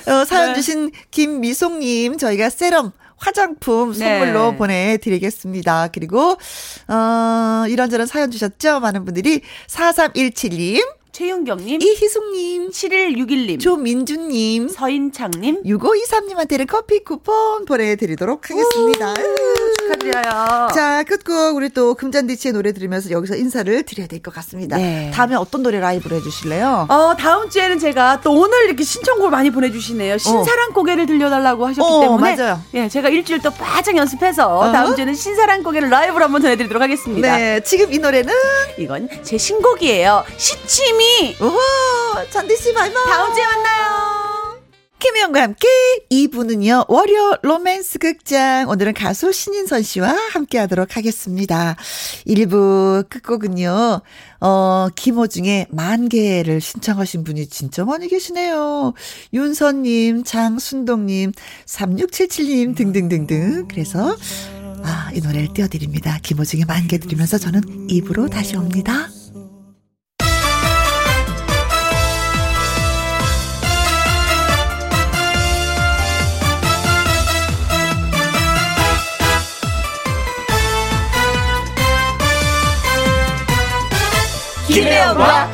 [0.08, 0.56] 어, 사연 네.
[0.56, 4.58] 주신 김미송님, 저희가 세럼 화장품 선물로 네.
[4.58, 5.90] 보내드리겠습니다.
[5.94, 6.38] 그리고,
[6.88, 8.80] 어, 이런저런 사연 주셨죠?
[8.80, 10.84] 많은 분들이 4317님.
[11.12, 19.14] 최윤경님, 이희숙님, 7161님, 조민주님, 서인창님, 6523님한테는 커피 쿠폰 보내드리도록 하겠습니다.
[19.96, 20.68] 축하드려요.
[20.74, 24.78] 자, 끝곡 우리 또 금잔디치의 노래 들으면서 여기서 인사를 드려야 될 것 같습니다.
[24.78, 25.10] 네.
[25.14, 26.86] 다음에 어떤 노래 라이브로 해주실래요?
[26.90, 30.18] 어, 다음 주에는 제가 또 오늘 이렇게 신청곡을 많이 보내주시네요.
[30.20, 30.74] 신사랑 어.
[30.74, 32.36] 고개를 들려달라고 하셨기 어, 때문에.
[32.36, 32.62] 맞아요.
[32.76, 34.72] 예, 제가 일주일 또 바짝 연습해서 어?
[34.72, 37.36] 다음 주에는 신사랑 고개를 라이브로 한번 전해드리도록 하겠습니다.
[37.36, 38.32] 네, 지금 이 노래는
[38.78, 40.24] 이건 제 신곡이에요.
[40.38, 41.38] 시치미.
[41.42, 41.60] 오호,
[42.30, 43.06] 잔디씨 바이바이.
[43.06, 44.21] 다음 주에 만나요.
[45.02, 45.68] 김혜영과 함께
[46.12, 48.70] 2부는요, 월요 로맨스 극장.
[48.70, 51.76] 오늘은 가수 신인선 씨와 함께 하도록 하겠습니다.
[52.28, 54.02] 1부 끝곡은요,
[54.42, 58.94] 어, 김호중의 만개를 신청하신 분이 진짜 많이 계시네요.
[59.34, 61.32] 윤선님, 장순동님,
[61.66, 63.70] 3677님 등등등등.
[63.70, 64.16] 그래서,
[64.84, 66.20] 아, 이 노래를 띄워드립니다.
[66.22, 69.10] 김호중의 만개 들으면서 저는 2부로 다시 옵니다.
[84.72, 85.51] 김혜영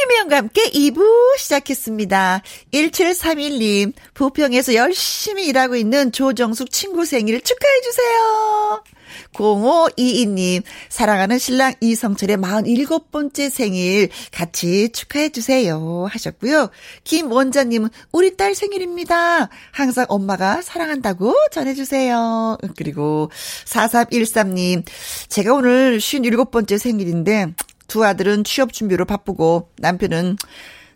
[0.00, 2.42] 김혜영과 함께 2부 시작했습니다.
[2.72, 8.82] 1731님, 부평에서 열심히 일하고 있는 조정숙 친구 생일 축하해주세요.
[9.34, 16.06] 0522님, 사랑하는 신랑 이성철의 47번째 생일 같이 축하해주세요.
[16.08, 16.70] 하셨고요.
[17.04, 19.50] 김원자님은 우리 딸 생일입니다.
[19.72, 22.56] 항상 엄마가 사랑한다고 전해주세요.
[22.76, 23.30] 그리고
[23.66, 24.84] 4313님,
[25.28, 27.54] 제가 오늘 57번째 생일인데,
[27.90, 30.36] 두 아들은 취업 준비로 바쁘고, 남편은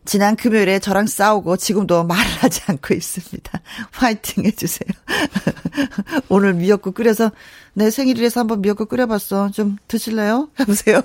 [0.07, 3.61] 지난 금요일에 저랑 싸우고 지금도 말을 하지 않고 있습니다.
[3.91, 4.89] 화이팅 해주세요.
[6.29, 7.33] 오늘 미역국 끓여서
[7.73, 9.51] 내 생일이라서 한번 미역국 끓여봤어.
[9.51, 10.51] 좀 드실래요?
[10.61, 11.01] 해보세요.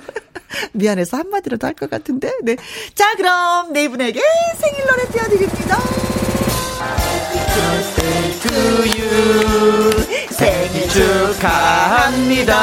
[0.74, 2.32] 미안해서 한마디라도 할 것 같은데.
[2.44, 2.56] 네.
[2.94, 4.22] 자, 그럼 네 분에게
[4.60, 5.78] 생일 노래 띄워드립니다.
[10.32, 10.88] 생일
[11.40, 12.58] 축하합니다.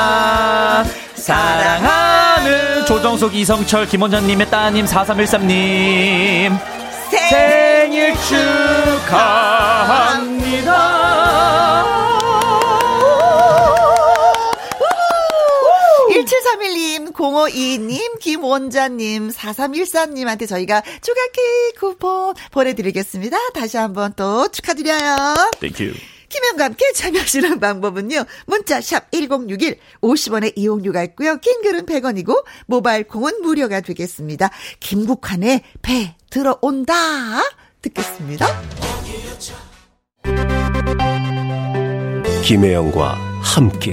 [1.14, 2.55] 사랑하는
[2.86, 6.58] 조정숙, 이성철, 김원장님의 따님 4313님
[7.10, 8.14] 생일
[9.08, 10.36] 축하합니다.
[16.10, 23.36] 1731님, 0522님, 김원자님, 4314님한테 저희가 조각 케이크 쿠폰 보내드리겠습니다.
[23.54, 25.34] 다시 한번 또 축하드려요.
[25.60, 25.92] Thank you.
[26.28, 28.24] 김혜영과 함께 참여하시는 방법은요.
[28.46, 31.38] 문자 샵 1061, 50원의 이용료가 있고요.
[31.38, 34.50] 긴 글은 100원이고 모바일 콩은 무료가 되겠습니다.
[34.80, 36.94] 김국환의 배 들어온다.
[37.82, 38.46] 듣겠습니다.
[42.42, 43.92] 김혜영과 함께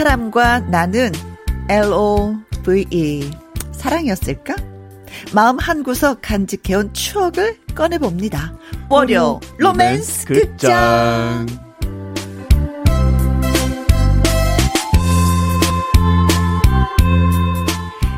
[0.00, 1.12] 사람과 나는
[1.68, 3.30] L-O-V-E
[3.72, 4.56] 사랑이었을까?
[5.34, 8.54] 마음 한 구석 간직해온 추억을 꺼내봅니다.
[8.88, 11.46] 월요 로맨스 극장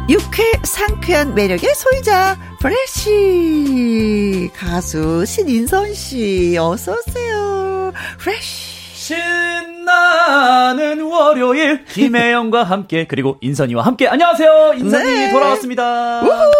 [0.08, 7.92] 유쾌 상쾌한 매력의 소유자 프레쉬 가수 신인선 씨 어서 오세요.
[8.18, 8.71] 프레쉬
[9.02, 15.32] 신나는 월요일 김혜영과 함께 그리고 인선이와 함께 안녕하세요 인선이 네.
[15.32, 16.22] 돌아왔습니다.
[16.22, 16.52] 우후!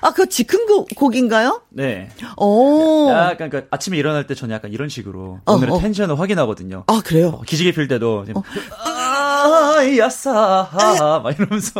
[0.00, 1.60] 아, 그 즉흥곡, 곡인가요?
[1.68, 2.08] 네.
[2.38, 3.10] 오.
[3.10, 5.78] 약간 그 아침에 일어날 때 저는 약간 이런 식으로 어, 오늘의 어.
[5.78, 6.84] 텐션을 확인하거든요.
[6.86, 7.28] 아, 그래요?
[7.28, 8.40] 어, 기지개 필 때도 지금
[8.82, 11.78] 아, 야싸 막 이러면서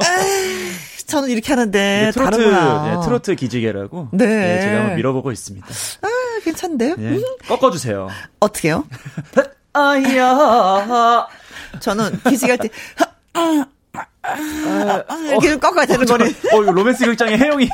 [1.07, 2.37] 저는 이렇게 하는데, 네, 트로트.
[2.37, 4.26] 네, 트로트 기지개라고 네.
[4.26, 5.66] 네, 제가 한번 밀어보고 있습니다.
[6.03, 6.09] 아,
[6.45, 6.97] 괜찮은데요?
[6.97, 7.18] 네,
[7.49, 8.09] 꺾어주세요.
[8.41, 8.85] 어떻게요?
[9.73, 11.27] 아야
[11.81, 12.68] 저는 기지개 할 때,
[13.33, 13.64] 아,
[14.23, 16.25] 아, 아, 이렇게 꺾어야 되는 거네.
[16.53, 17.68] 어, 이거 로맨스 극장의 혜영이.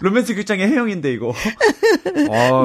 [0.00, 1.32] 로맨스 극장의 혜영인데, 이거.
[2.30, 2.64] 아,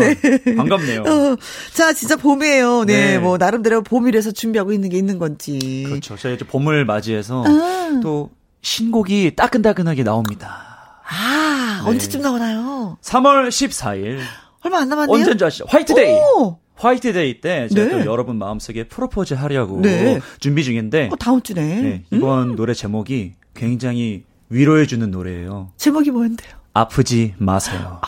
[0.55, 1.01] 반갑네요.
[1.01, 1.35] 어,
[1.73, 2.83] 자, 진짜 봄이에요.
[2.85, 3.19] 네, 네.
[3.19, 5.85] 뭐, 나름대로 봄이라서 준비하고 있는 게 있는 건지.
[5.87, 6.15] 그렇죠.
[6.17, 7.99] 저희 이제 봄을 맞이해서 아.
[8.03, 8.29] 또
[8.61, 11.01] 신곡이 따끈따끈하게 나옵니다.
[11.07, 11.89] 아, 네.
[11.89, 12.97] 언제쯤 나오나요?
[13.01, 14.19] 3월 14일.
[14.63, 15.15] 얼마 안 남았네요.
[15.15, 15.65] 언제인지 아시죠?
[15.69, 16.13] 화이트데이.
[16.13, 16.59] 오!
[16.77, 18.03] 화이트데이 때 제가 네.
[18.03, 20.19] 또 여러분 마음속에 프로포즈 하려고 네.
[20.39, 21.81] 준비 중인데 어, 다음 주네.
[21.81, 25.71] 네, 이번 노래 제목이 굉장히 위로해주는 노래예요.
[25.77, 26.51] 제목이 뭐였는데요?
[26.73, 27.99] 아프지 마세요.
[28.01, 28.07] 아.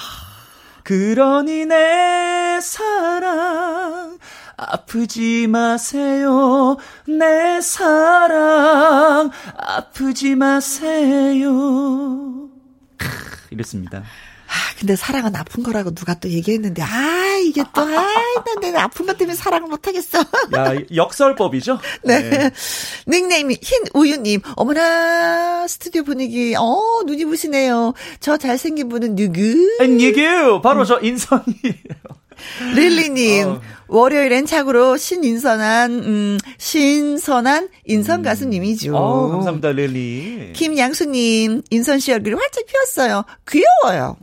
[0.83, 4.17] 그러니 내 사랑
[4.57, 6.77] 아프지 마세요.
[7.07, 11.49] 내 사랑 아프지 마세요.
[13.51, 14.03] 이랬습니다.
[14.79, 18.07] 아, 근데 사랑은 아픈 거라고 누가 또 얘기했는데, 아, 이게 또, 아,
[18.61, 20.19] 난 아픈 것 때문에 사랑을 못 하겠어.
[20.55, 21.79] 야, 역설법이죠?
[22.03, 22.29] 네.
[22.29, 22.51] 네.
[23.07, 27.93] 닉네임이 흰 우유님, 어머나, 스튜디오 분위기, 어, 눈이 부시네요.
[28.21, 29.41] 저 잘생긴 분은 누구?
[29.79, 30.61] 누구?
[30.61, 31.43] 바로 저 인선이에요.
[32.73, 33.61] 릴리님, 어.
[33.89, 38.23] 월요일엔 착으로 신인선한, 음, 신선한 인선 음.
[38.23, 38.95] 가수님이죠.
[38.95, 40.53] 어, 감사합니다, 릴리.
[40.53, 43.25] 김양수님, 인선 씨 얼굴이 활짝 피었어요.
[43.49, 44.15] 귀여워요.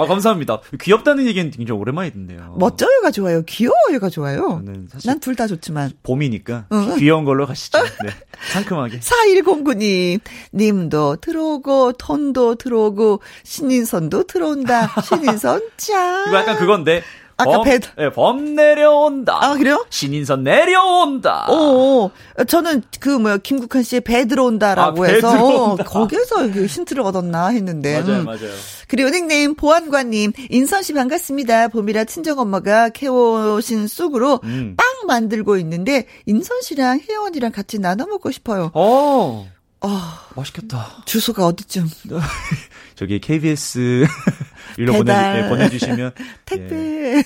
[0.00, 0.60] 아, 감사합니다.
[0.80, 2.54] 귀엽다는 얘기는 굉장히 오랜만에 듣네요.
[2.58, 3.42] 멋져요가 좋아요.
[3.42, 4.62] 귀여워요가 좋아요.
[5.04, 5.90] 난 둘 다 좋지만.
[6.02, 6.96] 봄이니까 응.
[6.96, 7.78] 귀여운 걸로 가시죠.
[8.04, 8.10] 네.
[8.52, 9.00] 상큼하게.
[9.00, 10.20] 4109님,
[10.54, 14.88] 님도 들어오고, 톤도 들어오고, 신인선도 들어온다.
[15.02, 16.24] 신인선 짱.
[16.28, 17.02] 이거 약간 그건데.
[17.40, 19.38] 아까 범, 배, 네, 범 내려온다.
[19.40, 19.86] 아, 그래요?
[19.90, 21.46] 신인선 내려온다.
[21.48, 22.10] 오,
[22.48, 25.84] 저는 그 뭐야, 김국환 씨의 배 들어온다라고 아, 배 해서, 들어온다.
[25.84, 28.00] 어, 거기서 힌트를 얻었나 했는데.
[28.00, 28.24] 맞아요, 음.
[28.24, 28.50] 맞아요.
[28.88, 31.68] 그리고 닉네임 보안관님, 인선 씨 반갑습니다.
[31.68, 34.74] 봄이라 친정 엄마가 캐오신 쑥으로 음.
[34.76, 38.72] 빵 만들고 있는데, 인선 씨랑 혜원이랑 같이 나눠 먹고 싶어요.
[38.74, 39.48] 어.
[39.80, 41.04] 아, 맛있겠다.
[41.04, 41.88] 주소가 어디쯤?
[42.98, 44.06] 저기 KBS
[44.76, 46.10] 일로 보내, 예, 보내주시면
[46.44, 47.22] 택배 예,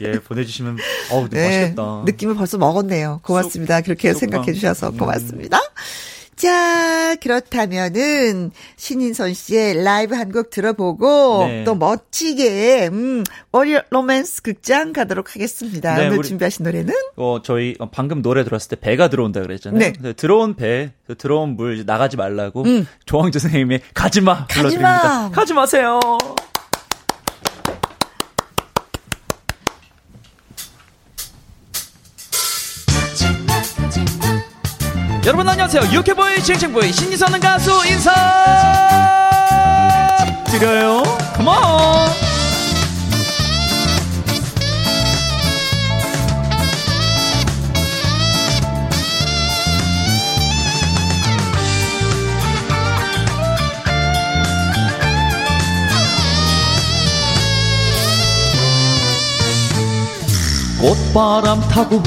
[0.00, 0.78] 예 보내주시면
[1.10, 2.02] 어우 네, 맛있겠다.
[2.06, 3.22] 느낌을 벌써 먹었네요.
[3.24, 3.80] 고맙습니다.
[3.80, 5.58] 그렇게 생각해 주셔서 고맙습니다.
[5.58, 6.15] 음.
[6.36, 11.64] 자, 그렇다면은 신인선 씨의 라이브 한 곡 들어보고 네.
[11.64, 13.22] 또 멋지게 음,
[13.52, 15.96] 월요 로맨스 극장 가도록 하겠습니다.
[15.96, 19.92] 네, 오늘 준비하신 노래는 어 저희 방금 노래 들었을 때 배가 들어온다 그랬잖아요.
[20.00, 20.12] 네.
[20.14, 22.86] 들어온 배, 들어온 물 나가지 말라고 음.
[23.06, 25.00] 조항조 선생님의 가지마 불러드립니다.
[25.00, 25.30] 가지마.
[25.30, 26.00] 가지 마세요.
[35.26, 35.92] 여러분 안녕하세요.
[35.92, 38.12] 유쾌보이 싱싱보이 신이선는 가수 인사
[40.44, 41.02] 드려요.
[41.34, 41.56] 컴온.
[60.80, 62.00] 꽃바람 타고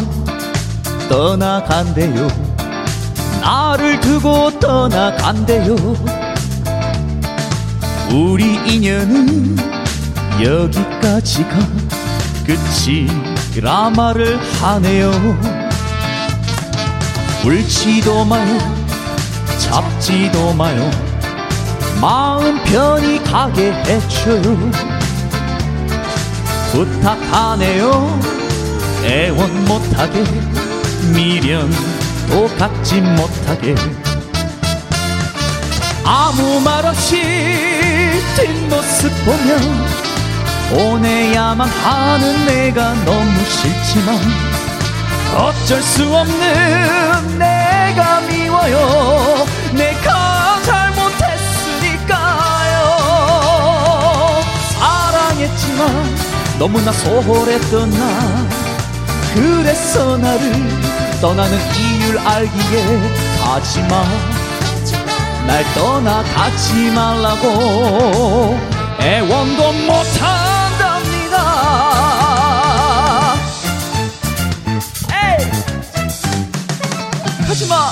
[1.09, 2.49] 떠나간대요
[3.50, 5.76] 나를 두고 떠나간대요.
[8.12, 9.58] 우리 인연은
[10.39, 11.58] 여기까지가
[12.45, 15.12] 끝이라 말을 하네요.
[17.43, 18.60] 울지도 마요
[19.58, 20.91] 잡지도 마요.
[22.00, 24.72] 마음 편히 가게 해줘요.
[26.72, 28.20] 부탁하네요.
[29.06, 30.24] 애원 못하게
[31.16, 31.99] 미련
[32.30, 33.75] 또 갖지 못하게.
[36.05, 37.21] 아무 말 없이
[38.36, 39.57] 뒷모습 보며
[40.69, 44.19] 보내야만 하는 내가 너무 싫지만
[45.36, 49.45] 어쩔 수 없는 내가 미워요.
[49.73, 52.11] 내가 잘못했으니까요.
[54.80, 56.17] 사랑했지만
[56.59, 58.47] 너무나 소홀했던 나.
[59.34, 60.88] 그래서 나를
[61.22, 62.86] 떠나는 이유를 알기에
[63.41, 64.03] 가지마.
[65.45, 68.57] 날 떠나 가지 말라고
[69.01, 71.36] 애원도 못한답니다.
[75.11, 75.45] 에이!
[77.47, 77.91] 가지마!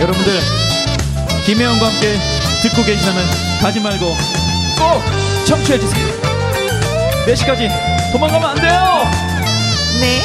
[0.00, 0.40] 여러분들
[1.46, 3.24] 김혜영과 함께 듣고 계시다면
[3.60, 6.06] 가지 말고 꼭 청취해 주세요.
[7.26, 7.70] 4시까지
[8.12, 9.04] 도망가면 안 돼요!
[10.00, 10.22] 네.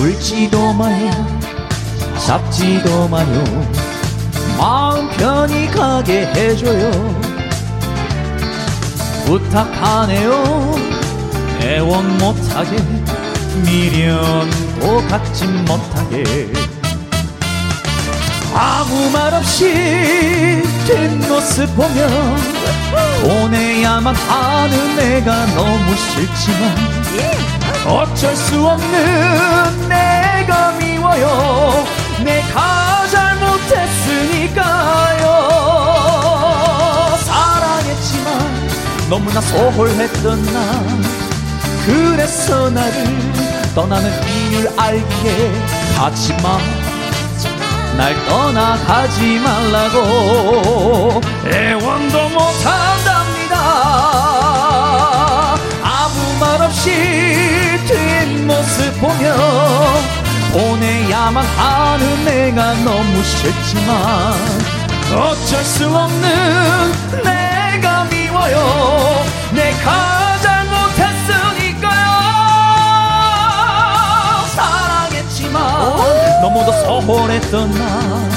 [0.00, 1.42] 울지도 마요
[2.24, 3.44] 잡지도 마요.
[4.56, 6.90] 마음 편히 가게 해줘요.
[9.26, 10.74] 부탁하네요.
[11.62, 12.76] 애원 못하게
[13.64, 16.52] 미련도 갖지 못하게
[18.54, 22.06] 아무 말 없이 뒷모습 보며
[23.22, 26.76] 보내야만 하는 내가 너무 싫지만
[27.86, 31.86] 어쩔 수 없는 내가 미워요.
[32.22, 35.24] 내가 잘못했으니까요.
[37.24, 38.68] 사랑했지만
[39.08, 40.82] 너무나 소홀했던 나
[41.86, 42.92] 그래서 나를
[43.74, 45.52] 떠나는 이유를 알기에
[45.96, 46.58] 하지마
[47.96, 51.20] 날 떠나가지 말라고.
[51.46, 53.56] 애원도 못한답니다.
[55.82, 56.90] 아무 말 없이
[57.86, 59.34] 뒷모습 보며
[60.52, 64.34] 보내야만 하는 내가 너무 싫지만
[65.14, 69.24] 어쩔 수 없는 내가 미워요.
[69.52, 70.21] 내가
[76.40, 78.30] 너무도 소홀했던 나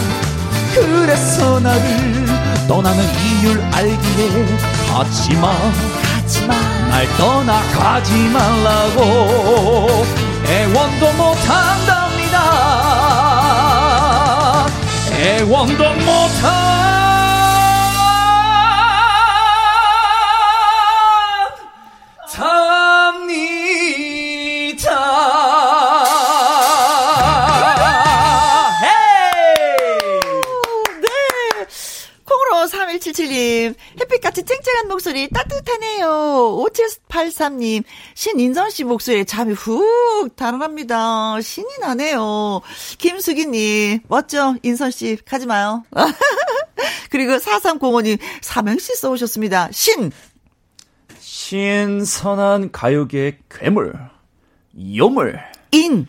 [0.73, 2.25] 그래서 나를
[2.67, 4.57] 떠나는 이유를 알기에
[4.91, 5.53] 하지마
[6.03, 6.53] 가지마
[6.89, 10.05] 날 떠나가지 말라고
[10.47, 12.39] 애원도 못한답니다.
[15.13, 17.04] 애원도 못합
[35.15, 36.07] 목소리 따뜻하네요.
[36.67, 41.39] 5783님, 신인선 씨 목소리에 잠이 훅 달아납니다.
[41.41, 42.61] 신이 나네요.
[42.97, 44.55] 김수기님, 멋져.
[44.61, 45.83] 인선 씨, 가지 마요.
[47.09, 49.69] 그리고 4305님, 삼행시 써오셨습니다.
[49.71, 50.11] 신!
[51.19, 53.93] 신선한 가요계의 괴물
[54.95, 55.39] 요물
[55.71, 56.07] 인!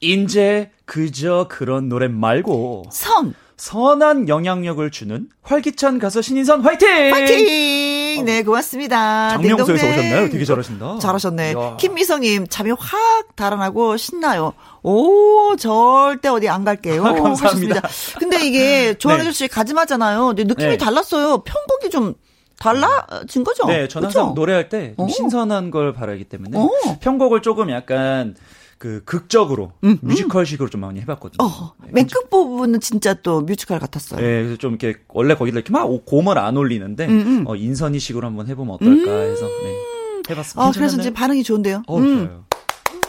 [0.00, 3.34] 인제 그저 그런 노래 말고 선!
[3.58, 7.10] 선한 영향력을 주는 활기찬 가수 신인선 화이팅!
[7.10, 7.97] 파이팅!
[8.22, 9.30] 네, 고맙습니다.
[9.30, 9.86] 장명소에서.
[9.88, 10.30] 오셨나요?
[10.30, 10.98] 되게 잘하신다.
[10.98, 11.52] 잘하셨네.
[11.52, 11.76] 이야.
[11.78, 14.52] 김미성님, 잠이 확 달아나고 신나요.
[14.82, 17.02] 오, 절대 어디 안 갈게요.
[17.22, 17.80] 감사합니다.
[17.82, 17.88] 하셨습니다.
[18.18, 20.26] 근데 이게 조항조 씨 가지마잖아요.
[20.28, 20.76] 근데 느낌이 네.
[20.76, 21.42] 달랐어요.
[21.42, 22.14] 편곡이 좀
[22.58, 23.66] 달라진 거죠?
[23.66, 24.06] 네, 저는?
[24.06, 25.08] 항상 노래할 때좀 어.
[25.08, 26.68] 신선한 걸 바라기 때문에 어.
[27.00, 28.34] 편곡을 조금 약간
[28.78, 31.44] 그 극적으로 뮤지컬식으로 좀 많이 해봤거든요.
[31.44, 34.20] 음, 어, 맨 끝 부분은 진짜 또 뮤지컬 같았어요.
[34.20, 37.44] 네, 그래서 좀 이렇게 원래 거기다 이렇게 막 곰을 안 올리는데 음, 음.
[37.48, 40.62] 어, 인선이식으로 한번 해보면 어떨까 해서 네, 해봤습니다.
[40.68, 40.96] 아, 그래서?
[41.00, 41.82] 이제 반응이 좋은데요.
[41.88, 42.26] 어, 음.
[42.26, 42.44] 좋아요.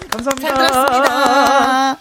[0.10, 0.58] 감사합니다.
[0.58, 1.98] 잘 들었습니다.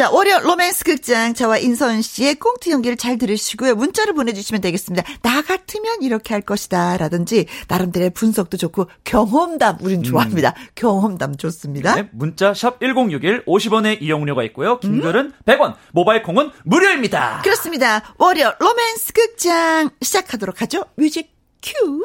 [0.00, 3.74] 자, 월요 로맨스 극장 저와 인선 씨의 꽁트 연기를 잘 들으시고요.
[3.74, 5.02] 문자를 보내주시면 되겠습니다.
[5.20, 6.96] 나 같으면 이렇게 할 것이다.
[6.96, 10.54] 라든지, 나름대로의 분석도 좋고, 경험담, 우린 좋아합니다.
[10.74, 11.96] 경험담 좋습니다.
[11.96, 14.72] 네, 문자 샵 1061, 50원의 이용료가 있고요.
[14.72, 14.80] 음.
[14.80, 17.42] 긴 글은 100원, 모바일 콩은 무료입니다.
[17.44, 18.14] 그렇습니다.
[18.16, 20.86] 월요 로맨스 극장 시작하도록 하죠.
[20.96, 21.30] 뮤직
[21.60, 22.02] 큐.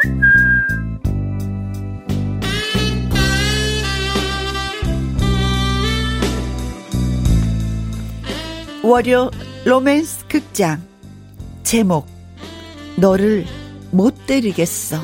[8.85, 9.31] 월요
[9.65, 10.79] 로맨스 극장
[11.63, 12.05] 제목
[12.97, 13.43] 너를
[13.89, 14.99] 못 때리겠어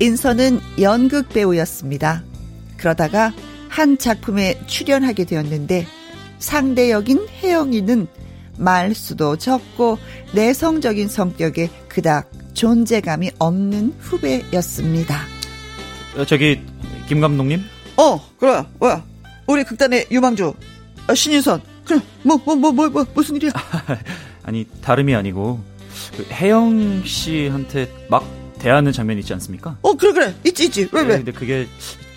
[0.00, 2.24] 인선은 연극 배우였습니다.
[2.76, 3.32] 그러다가
[3.68, 5.86] 한 작품에 출연하게 되었는데
[6.40, 8.08] 상대 역인 혜영이는
[8.58, 9.98] 말수도 적고
[10.34, 15.20] 내성적인 성격에 그닥 존재감이 없는 후배였습니다.
[16.16, 16.60] 어, 저기
[17.08, 17.64] 김 감독님,
[17.96, 19.02] 어, 그래, 왜?
[19.46, 20.52] 우리 극단의 유망주
[21.08, 21.62] 어, 신인선.
[21.86, 23.50] 그래, 뭐, 뭐, 뭐, 뭐, 뭐 무슨 일이야?
[24.44, 25.58] 아니 다름이 아니고
[26.16, 28.24] 그 혜영 씨한테 막
[28.58, 29.78] 대하는 장면 있지 않습니까?
[29.80, 30.88] 어, 그래, 그래, 있지, 있지.
[30.92, 31.16] 왜, 네, 왜?
[31.16, 31.66] 근데 그게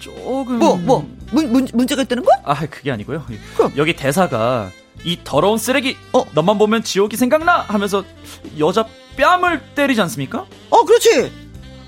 [0.02, 2.38] 조금 뭐, 뭐, 문, 문, 문 제가 있다는 거야?
[2.44, 3.26] 아 그게 아니고요.
[3.56, 3.72] 그럼.
[3.78, 4.70] 여기 대사가
[5.06, 6.26] 이 더러운 쓰레기, 어.
[6.34, 8.04] 너만 보면 지옥이 생각나 하면서
[8.60, 8.86] 여자
[9.16, 10.46] 뺨을 때리지 않습니까?
[10.70, 11.32] 어, 그렇지.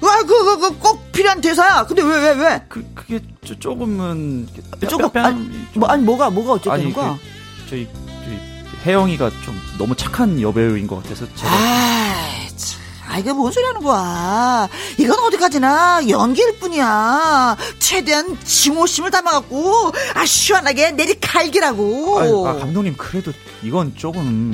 [0.04, 1.86] 와, 그, 그, 그, 꼭 필요한 대사야.
[1.86, 2.62] 근데 왜, 왜, 왜?
[2.68, 4.48] 그 그게 조, 조금은
[4.82, 7.18] 뺨- 조금, 뺨- 아니, 뭐, 아니, 뭐가, 뭐가 아니, 거야?
[7.18, 7.88] 그, 저희
[8.26, 8.40] 저희
[8.86, 12.80] 혜영이가 좀 너무 착한 여배우인 것 같아서 제가 아이, 참.
[13.08, 14.68] 아, 이게 뭔 소리 하는 거야.
[14.98, 17.56] 이건 어디까지나 연기일 뿐이야.
[17.80, 22.20] 최대한 증오심을 담아갖고, 아, 시원하게 내리 칼기라고.
[22.48, 23.32] 아, 아, 감독님 그래도
[23.62, 24.52] 이건 조금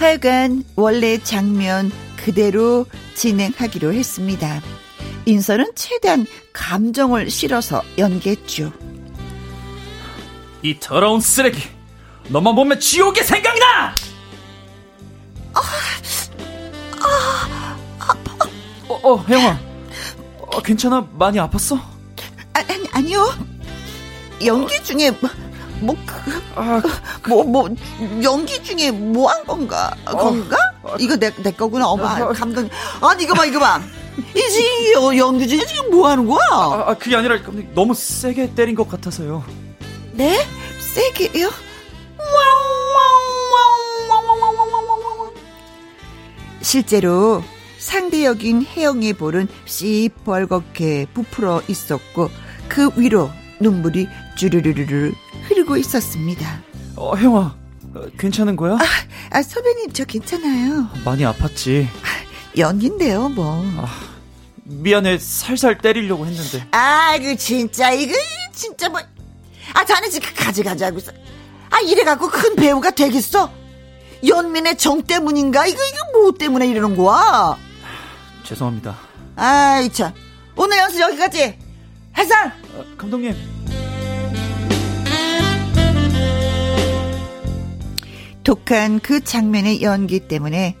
[0.00, 4.62] 하여간 원래 장면 그대로 진행하기로 했습니다.
[5.26, 8.72] 인선은 최대한 감정을 실어서 연기했죠.
[10.62, 11.62] 이 더러운 쓰레기
[12.28, 13.94] 너만 보면 지옥이 생각나
[18.88, 19.60] 어, 어, 혜영아
[20.38, 21.78] 어, 괜찮아 많이 아팠어?
[21.78, 23.26] 아, 아니, 아니요.
[24.46, 25.12] 연기 중에,
[25.80, 26.82] 뭐, 뭐, 그, 아,
[27.28, 27.68] 뭐, 뭐,
[28.22, 29.94] 연기 중에 뭐 한 건가?
[30.04, 30.56] 건가?
[30.98, 31.88] 이거 내, 내 거구나.
[31.88, 32.70] 어머, 아, 감독님.
[33.00, 33.80] 아니, 이거 봐, 이거 봐.
[34.34, 36.38] 이지 연기 중에 지금 뭐 하는 거야?
[36.50, 37.38] 아, 아, 그게 아니라
[37.74, 39.42] 너무 세게 때린 것 같아서요
[40.12, 40.44] 네?
[40.78, 41.48] 세게요?
[46.60, 47.42] 실제로
[47.78, 52.30] 상대 역인 혜영의 볼은 씨뻘겋게 부풀어 있었고
[52.68, 54.06] 그 위로 눈물이
[54.36, 55.12] 주르르르
[55.50, 56.62] 흐르고 있었습니다.
[56.96, 57.38] 어, 혜영아,
[57.94, 58.74] 어, 괜찮은 거야?
[58.74, 58.78] 아,
[59.30, 60.88] 아, 선배님 저 괜찮아요.
[61.04, 61.86] 많이 아팠지?
[61.86, 63.60] 아, 연기인데요, 뭐.
[63.78, 63.88] 아,
[64.64, 66.64] 미안해, 살살 때리려고 했는데.
[66.70, 68.14] 아이고, 진짜, 이거,
[68.52, 69.00] 진짜 뭐.
[69.74, 71.12] 아, 자네 지금 가지가지 고 있어.
[71.70, 73.52] 아, 이래갖고 큰 배우가 되겠어?
[74.26, 75.66] 연민의 정 때문인가?
[75.66, 77.56] 이거, 이거 뭐 때문에 이러는 거야?
[78.44, 78.96] 죄송합니다.
[79.34, 80.12] 아이, 참.
[80.54, 81.58] 오늘 연습 여기까지.
[82.16, 82.52] 해산!
[82.74, 83.34] 어, 감독님.
[88.50, 90.76] 독한 그 장면의 연기 때문에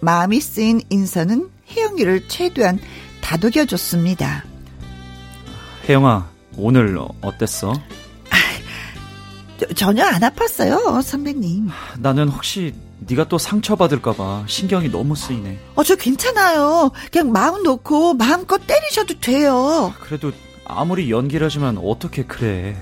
[0.00, 2.80] 마음이 쓰인 인선은 혜영이를 최대한
[3.20, 4.42] 다독여줬습니다.
[5.88, 7.80] 혜영아, 오늘 어땠어?
[9.76, 11.68] 전혀 안 아팠어요, 선배님.
[12.00, 15.60] 나는 혹시 네가 또 상처받을까봐 신경이 너무 쓰이네.
[15.76, 16.90] 어, 저 괜찮아요.
[17.12, 19.94] 그냥 마음 놓고 마음껏 때리셔도 돼요.
[20.00, 20.32] 그래도
[20.64, 22.76] 아무리 연기를 하지만 어떻게 그래.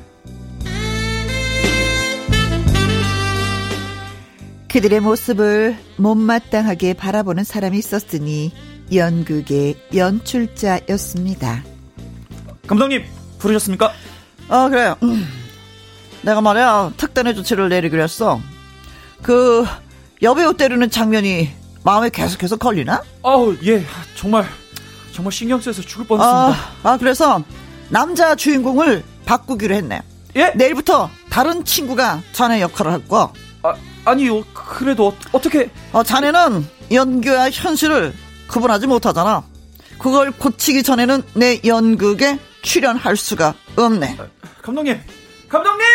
[4.71, 8.53] 그들의 모습을 못마땅하게 바라보는 사람이 있었으니
[8.95, 11.65] 연극의 연출자였습니다.
[12.69, 13.05] 감독님
[13.41, 13.93] 부르셨습니까?
[14.49, 14.97] 아 그래요.
[15.03, 15.27] 음.
[16.23, 18.41] 내가 말이야 특단의 조치를 내리기로 했어.
[19.23, 19.67] 그
[20.23, 21.51] 여배우 때리는 장면이
[21.83, 23.03] 마음에 계속해서 걸리나?
[23.25, 24.45] 아우 예 정말
[25.13, 26.49] 정말 신경 쓰여서 죽을 뻔했습니다.
[26.85, 27.43] 아, 아 그래서
[27.89, 30.01] 남자 주인공을 바꾸기로 했네.
[30.37, 30.53] 예?
[30.55, 33.33] 내일부터 다른 친구가 자네 역할을 할 거야.
[34.11, 38.13] 아 아니요 그래도 어, 떻게 어, 자네는 연기와 현실을
[38.49, 39.45] 구분하지 못하잖아.
[39.99, 44.17] 그걸 고치기 전에는 내 연극에 출연할 수가 없네.
[44.19, 44.27] 아,
[44.63, 44.99] 감독님
[45.49, 45.87] 감독님!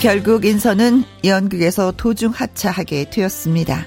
[0.00, 3.86] 결국 인선은 연극에서 도중 하차하게 되었습니다.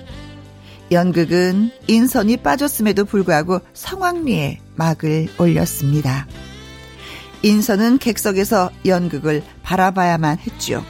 [0.91, 6.27] 연극은 인선이 빠졌음에도 불구하고 성황리에 막을 올렸습니다.
[7.43, 10.83] 인선은 객석에서 연극을 바라봐야만 했죠.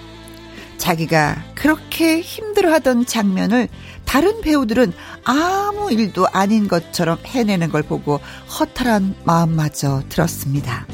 [0.77, 3.67] 자기가 그렇게 힘들어하던 장면을
[4.05, 4.93] 다른 배우들은
[5.23, 8.19] 아무 일도 아닌 것처럼 해내는 걸 보고
[8.59, 10.85] 허탈한 마음마저 들었습니다.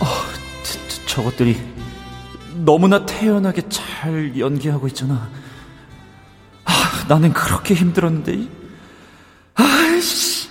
[0.00, 0.06] 어,
[0.62, 1.56] 저, 저, 저것들이
[2.56, 5.30] 너무나 태연하게 잘 연기하고 있잖아.
[6.64, 6.72] 아,
[7.08, 8.46] 나는 그렇게 힘들었는데.
[9.54, 10.48] 아이씨.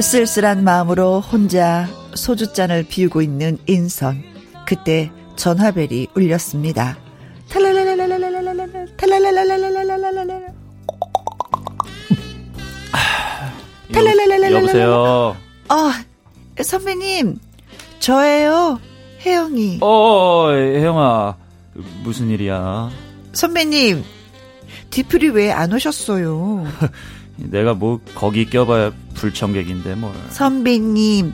[0.00, 4.22] 쓸쓸한 마음으로 혼자 소주잔을 비우고 있는 인선.
[4.66, 6.96] 그때 전화벨이 울렸습니다.
[14.52, 15.36] 여보세요.
[15.68, 16.04] 아,
[16.62, 17.38] 선배님,
[18.00, 18.80] 저예요.
[19.24, 19.78] 혜영이.
[19.80, 21.36] 어, 혜영아.
[22.02, 22.90] 무슨 일이야?
[23.32, 24.02] 선배님,
[24.90, 26.66] 디플이 왜안 오셨어요?
[27.36, 30.12] 내가 뭐 거기 껴봐야 불청객인데 뭘.
[30.30, 31.32] 선배님,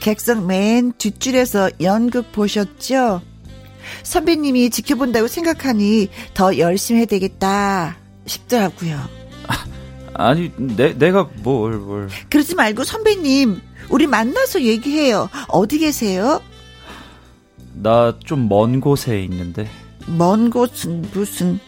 [0.00, 3.22] 객석 맨 뒷줄에서 연극 보셨죠?
[4.02, 7.96] 선배님이 지켜본다고 생각하니 더 열심히 해야 되겠다
[8.26, 9.00] 싶더라고요.
[10.14, 12.08] 아, 니 내, 내가 뭘, 뭘.
[12.28, 15.28] 그러지 말고 선배님, 우리 만나서 얘기해요.
[15.48, 16.40] 어디 계세요?
[17.82, 19.66] 나 좀 먼 곳에 있는데.
[20.06, 21.58] 먼 곳은 무슨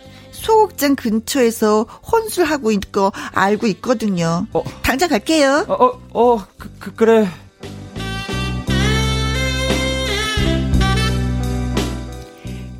[0.42, 4.46] 소극장 근처에서 혼술하고 있고 알고 있거든요.
[4.52, 4.64] 어.
[4.82, 5.66] 당장 갈게요.
[5.68, 7.28] 어, 어, 어 그, 그, 그래.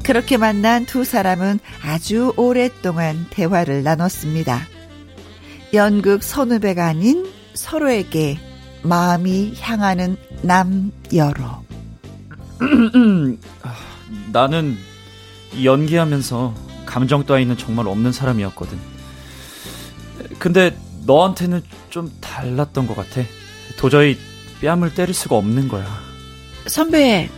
[0.03, 4.67] 그렇게 만난 두 사람은 아주 오랫동안 대화를 나눴습니다.
[5.73, 8.39] 연극 선후배가 아닌 서로에게
[8.83, 11.63] 마음이 향하는 남여로.
[14.33, 14.77] 나는
[15.63, 18.79] 연기하면서 감정 따위는 정말 없는 사람이었거든.
[20.39, 20.77] 근데
[21.07, 23.23] 너한테는 좀 달랐던 것 같아.
[23.77, 24.19] 도저히
[24.61, 25.87] 뺨을 때릴 수가 없는 거야.
[26.67, 27.29] 선배,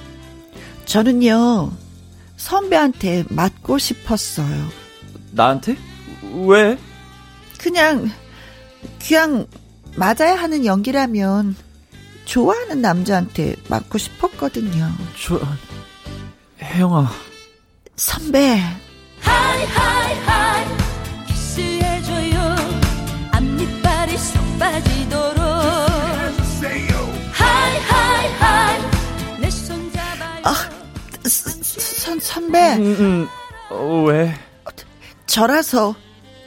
[0.85, 1.73] 저는요,
[2.37, 4.69] 선배한테 맞고 싶었어요.
[5.31, 5.77] 나한테?
[6.47, 6.79] 왜?
[7.59, 8.11] 그냥,
[9.07, 9.47] 그냥
[9.97, 11.57] 맞아야 하는 연기라면
[12.25, 14.91] 좋아하는 남자한테 맞고 싶었거든요.
[15.23, 15.41] 저,
[16.61, 17.11] 혜영아.
[17.97, 18.61] 선배.
[19.25, 20.65] 하이 하이 하이
[21.27, 22.57] 키스해줘요
[23.33, 25.41] 앞니빨이 쏙 빠지도록
[27.33, 30.55] 하이 하이 하이 내 손 잡아요 아,
[31.29, 33.29] 선, 선배 음, 음, 음.
[33.71, 34.35] 어, 왜?
[35.27, 35.95] 저라서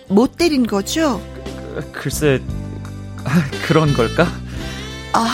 [0.08, 1.22] 못 때린 거죠?
[1.92, 2.42] 글쎄
[3.68, 4.26] 그런 걸까?
[5.14, 5.28] 아,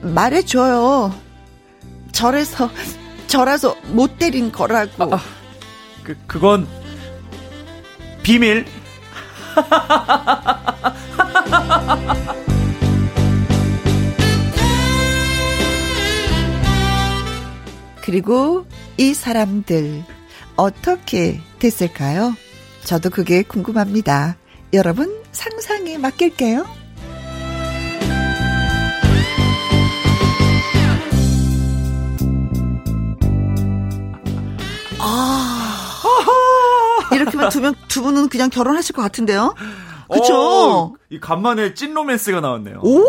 [0.00, 1.14] 말해줘요.
[2.12, 2.70] 저래서,
[3.26, 5.14] 저라서 못 때린 거라고.
[5.14, 5.20] 아, 아.
[6.02, 6.66] 그, 그건,
[8.22, 8.64] 비밀.
[18.02, 20.04] 그리고 이 사람들
[20.56, 22.34] 어떻게 됐을까요?
[22.84, 24.36] 저도 그게 궁금합니다.
[24.72, 26.81] 여러분 상상에 맡길게요.
[37.52, 39.54] 두면 두 분은 그냥 결혼하실 것 같은데요?
[40.10, 40.34] 그쵸?
[40.36, 42.80] 어, 이 간만에 찐 로맨스가 나왔네요.
[42.82, 43.04] 오!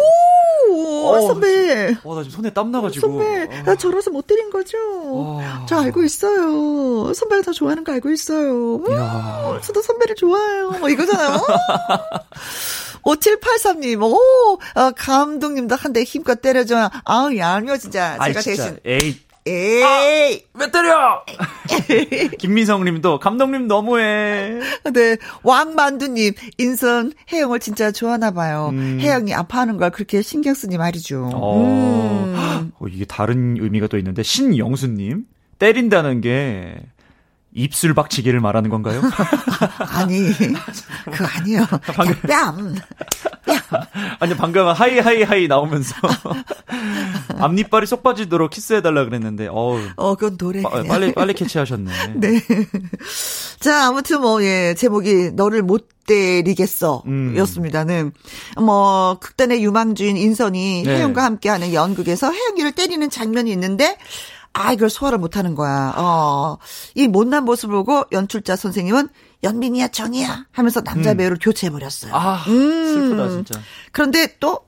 [1.27, 1.95] 선배.
[2.03, 3.07] 어, 나 지금 손에 땀 나가지고.
[3.19, 3.63] 선배, 어.
[3.65, 4.77] 나 저라서 못 때린 거죠?
[4.79, 5.65] 어.
[5.67, 7.13] 저 알고 있어요.
[7.13, 8.77] 선배가 더 좋아하는 거 알고 있어요.
[8.77, 9.61] 음.
[9.61, 10.71] 저도 선배를 좋아해요.
[10.79, 11.39] 뭐 이거잖아요.
[13.03, 14.15] 5783님, 오,
[14.75, 16.89] 어, 감독님도 한 대 힘껏 때려줘요.
[17.03, 18.15] 아우, 얄미워, 진짜.
[18.17, 18.63] 아이, 제가 진짜.
[18.63, 18.79] 대신.
[18.85, 20.45] 에이, 에이!
[20.53, 21.23] 왜 때려!
[22.39, 24.59] 김미성 님도, 감독님 너무해.
[24.93, 25.17] 네.
[25.43, 28.69] 왕만두님, 인선, 혜영을 진짜 좋아하나봐요.
[28.71, 28.99] 음.
[29.01, 31.29] 혜영이 아파하는 걸 그렇게 신경 쓰니 말이죠.
[31.33, 31.63] 어.
[31.65, 32.71] 음.
[32.79, 35.25] 어, 이게 다른 의미가 또 있는데, 신영수님,
[35.59, 36.75] 때린다는 게,
[37.53, 39.01] 입술 박치기를 말하는 건가요?
[39.91, 40.31] 아니,
[41.11, 41.65] 그거 아니에요.
[41.95, 42.75] 방금- 뺨.
[44.19, 45.95] 아니, 방금 하이, 하이, 하이 나오면서,
[47.39, 50.61] 앞니빨이 쏙 빠지도록 키스해달라 그랬는데, 어우, 어, 그건 노래.
[50.61, 51.91] 빠- 빨리, 빨리 캐치하셨네.
[52.15, 52.41] 네.
[53.59, 57.03] 자, 아무튼 뭐, 예, 제목이 너를 못 때리겠어.
[57.07, 57.33] 음.
[57.37, 58.11] 였습니다는.
[58.57, 60.97] 뭐, 극단의 유망주인 인선이 네.
[60.97, 63.97] 혜영과 함께하는 연극에서 혜영이를 때리는 장면이 있는데,
[64.55, 65.93] 아, 이걸 소화를 못 하는 거야.
[65.97, 66.57] 어,
[66.93, 69.07] 이 못난 모습을 보고 연출자 선생님은
[69.43, 71.17] 연민이야, 정이야 하면서 남자 음.
[71.17, 72.13] 배우를 교체해버렸어요.
[72.15, 72.85] 아, 음.
[72.93, 73.59] 슬프다, 진짜.
[73.91, 74.61] 그런데 또,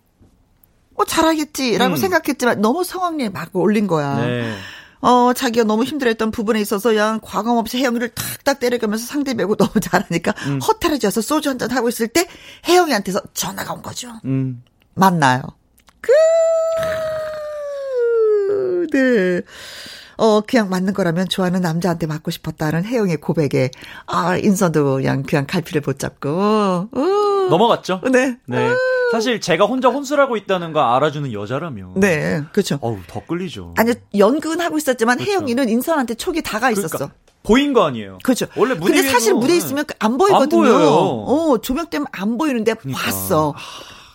[0.96, 1.98] 뭐 잘하겠지라고 음.
[1.98, 4.16] 생각했지만 너무 성황리에 막 올린 거야.
[4.18, 4.56] 네.
[5.02, 9.72] 어, 자기가 너무 힘들어했던 부분에 있어서 그냥 과감 없이 혜영이를 탁탁 때려가면서 상대 배고 너무
[9.80, 10.60] 잘하니까 음.
[10.60, 12.28] 허탈해져서 소주 한 잔 하고 있을 때
[12.68, 14.12] 혜영이한테서 전화가 온 거죠.
[14.26, 14.64] 음.
[14.96, 15.42] 만나요.
[16.02, 16.12] 그,
[18.92, 19.42] 네.
[20.18, 23.70] 어, 그냥 맞는 거라면 좋아하는 남자한테 맞고 싶었다는 혜영의 고백에,
[24.08, 26.90] 아, 인선도 그냥, 그냥 갈피를 붙잡고, 어,
[27.50, 28.02] 넘어갔죠?
[28.12, 28.38] 네.
[28.46, 28.72] 네.
[29.12, 31.94] 사실 제가 혼자 혼술하고 있다는 거 알아주는 여자라면.
[31.96, 32.80] 네, 그렇죠.
[32.82, 33.74] 어우, 더 끌리죠.
[33.78, 35.32] 아니, 연극은 하고 있었지만 그렇죠.
[35.32, 36.98] 혜영이는 인선한테 촉이 다가 있었어.
[36.98, 38.18] 그러니까 보인 거 아니에요.
[38.24, 38.48] 그렇죠.
[38.56, 39.58] 원래 무대 근데 사실 무대에 네.
[39.58, 40.66] 있으면 안 보이거든요.
[40.66, 40.90] 안 보여요.
[40.90, 43.04] 어, 조명 때문에 안 보이는데 그러니까.
[43.04, 43.54] 봤어.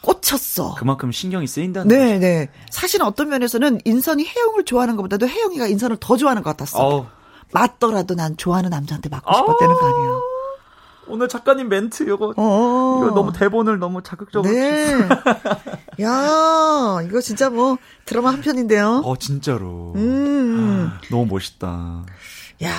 [0.03, 0.75] 꽂혔어.
[0.77, 1.99] 그만큼 신경이 쓰인다는 거죠.
[2.03, 2.49] 네, 네.
[2.71, 6.79] 사실 어떤 면에서는 인선이 혜영을 좋아하는 것보다도 혜영이가 인선을 더 좋아하는 것 같았어.
[6.79, 7.07] 어우,
[7.53, 10.23] 맞더라도 난 좋아하는 남자한테 맞고 싶었다는 거 아니에요.
[11.09, 13.01] 오늘 작가님 멘트 이거 어.
[13.03, 14.53] 이거 너무 대본을 너무 자극적으로.
[14.53, 14.95] 네.
[16.03, 19.03] 야, 이거 진짜 뭐 드라마 한 편인데요.
[19.05, 19.93] 어 진짜로.
[19.97, 20.91] 음.
[21.11, 22.05] 너무 멋있다.
[22.63, 22.73] 야.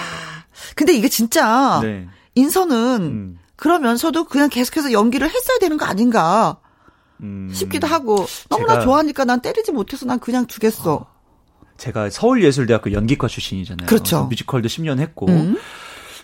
[0.75, 2.07] 근데 이게 진짜 네.
[2.35, 3.39] 인선은 음.
[3.57, 6.57] 그러면서도 그냥 계속해서 연기를 했어야 되는 거 아닌가
[7.21, 7.49] 음.
[7.53, 11.07] 싶기도 하고 너무나 제가- 좋아하니까 난 때리지 못해서 난 그냥 두겠어.
[11.77, 13.87] 제가 서울예술대학교 연기과 출신이잖아요.
[13.87, 14.25] 그렇죠.
[14.25, 15.57] 뮤지컬도 10년 했고 음.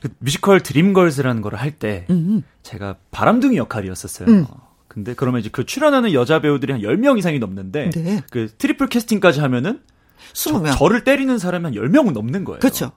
[0.01, 2.43] 그 뮤지컬 드림걸스라는 걸할때 음.
[2.63, 4.27] 제가 바람둥이 역할이었었어요.
[4.29, 4.45] 음.
[4.87, 8.23] 근데 그러면 이제 그 출연하는 여자 배우들이 한 10명 이상이 넘는데 네.
[8.31, 9.81] 그 트리플 캐스팅까지 하면은
[10.33, 10.77] 저, 20명.
[10.77, 12.59] 저 를 때리는 사람이 한 10명은 넘는 거예요.
[12.59, 12.91] 그렇죠.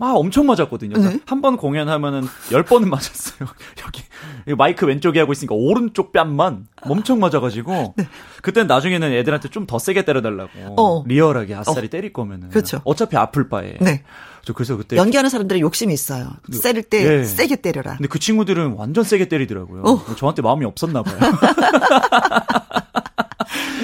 [0.00, 0.96] 막 엄청 맞았거든요.
[0.98, 1.20] 네.
[1.26, 3.48] 한번 공연하면은 10번은 맞았어요.
[3.86, 4.02] 여기
[4.48, 7.94] 여기 마이크 왼쪽에 하고 있으니까 오른쪽 뺨만 엄청 맞아가지고
[8.42, 11.04] 그때는 나중에는 애들한테 좀 더 세게 때려달라고 어.
[11.06, 12.80] 리얼하게 아싸리 때릴 거면은 그렇죠.
[12.84, 14.02] 어차피 아플 바에 네.
[14.42, 16.30] 저 그래서 그때 연기하는 사람들의 욕심이 있어요.
[16.62, 17.24] 때릴 때 예.
[17.24, 17.98] 세게 때려라.
[17.98, 19.82] 근데 그 친구들은 완전 세게 때리더라고요.
[19.82, 20.14] 어.
[20.16, 21.18] 저한테 마음이 없었나 봐요.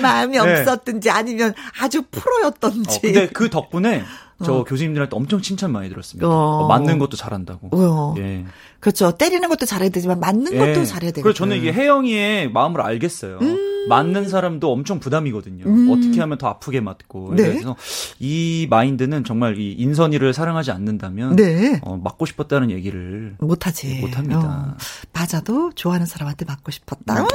[0.02, 0.60] 마음이 네.
[0.60, 3.00] 없었든지 아니면 아주 어, 프로였던지.
[3.00, 4.02] 근데 그 덕분에
[4.44, 6.28] 저 교수님들한테 엄청 칭찬 많이 들었습니다.
[6.28, 6.30] 어.
[6.30, 7.70] 어, 맞는 것도 잘한다고.
[7.72, 8.14] 어.
[8.18, 8.44] 예.
[8.80, 9.12] 그렇죠.
[9.12, 10.58] 때리는 것도 잘해야 되지만 맞는 예.
[10.58, 11.22] 것도 잘해야 되고.
[11.22, 13.38] 그래서 저는 이게 혜영이의 마음을 알겠어요.
[13.40, 13.86] 음.
[13.88, 15.92] 맞는 사람도 엄청 부담이거든요.
[15.92, 17.34] 어떻게 하면 더 아프게 맞고.
[17.36, 17.44] 네.
[17.44, 17.76] 그래서
[18.18, 21.80] 이 마인드는 정말 이 인선이를 사랑하지 않는다면 네.
[21.82, 24.00] 어, 맞고 싶었다는 얘기를 못하지.
[24.00, 24.74] 못합니다.
[24.74, 24.76] 어.
[25.12, 27.22] 맞아도 좋아하는 사람한테 맞고 싶었다.
[27.22, 27.26] 음.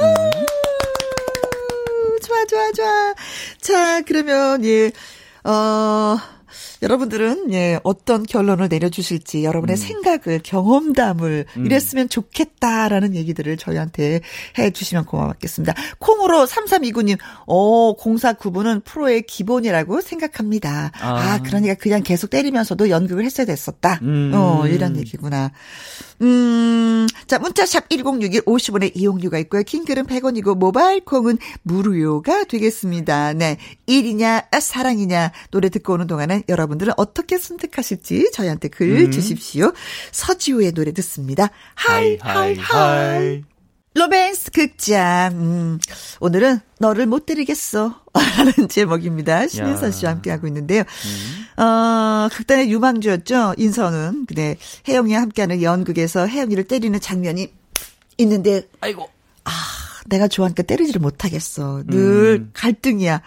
[2.46, 3.14] 좋아, 좋아.
[3.60, 4.90] 자, 그러면, 예,
[5.44, 6.18] 어,
[6.82, 9.76] 여러분들은 예, 어떤 결론을 내려주실지 여러분의 음.
[9.76, 11.66] 생각을 경험담을 음.
[11.66, 14.20] 이랬으면 좋겠다라는 얘기들을 저희한테
[14.58, 15.74] 해 주시면 고맙겠습니다.
[15.98, 20.90] 콩으로 3329님, 어, 공사 구분은 프로의 기본이라고 생각합니다.
[21.00, 21.42] 아, 아.
[21.42, 24.00] 그러니까 그냥 계속 때리면서도 연극을 했어야 됐었다.
[24.02, 24.32] 음.
[24.34, 25.52] 어, 이런 얘기구나.
[26.20, 29.62] 음, 자, 문자샵 1061 50원의 이용료가 있고요.
[29.62, 33.32] 킹글은 100원이고 모바일 콩은 무료가 되겠습니다.
[33.34, 33.56] 네.
[33.86, 39.10] 일이냐, 아, 사랑이냐, 노래 듣고 오는 동안은 여러분 들은 어떻게 선택하실지 저희한테 글 음.
[39.10, 39.72] 주십시오.
[40.12, 41.50] 서지우의 노래 듣습니다.
[41.74, 43.42] 하이, 하이, 하이.
[43.94, 45.32] 로맨스 극장.
[45.34, 45.78] 음,
[46.20, 48.00] 오늘은 너를 못 때리겠어.
[48.38, 49.48] 라는 제목입니다.
[49.48, 50.82] 신인선 씨와 함께하고 있는데요.
[51.58, 53.54] 어, 극단의 유망주였죠.
[53.58, 54.26] 인선은.
[54.26, 54.56] 근데
[54.88, 57.52] 혜영이와 함께하는 연극에서 혜영이를 때리는 장면이
[58.18, 59.10] 있는데, 아이고.
[60.06, 61.84] 내가 좋아하니까 때리지를 못하겠어.
[61.86, 62.50] 늘 음.
[62.54, 63.22] 갈등이야.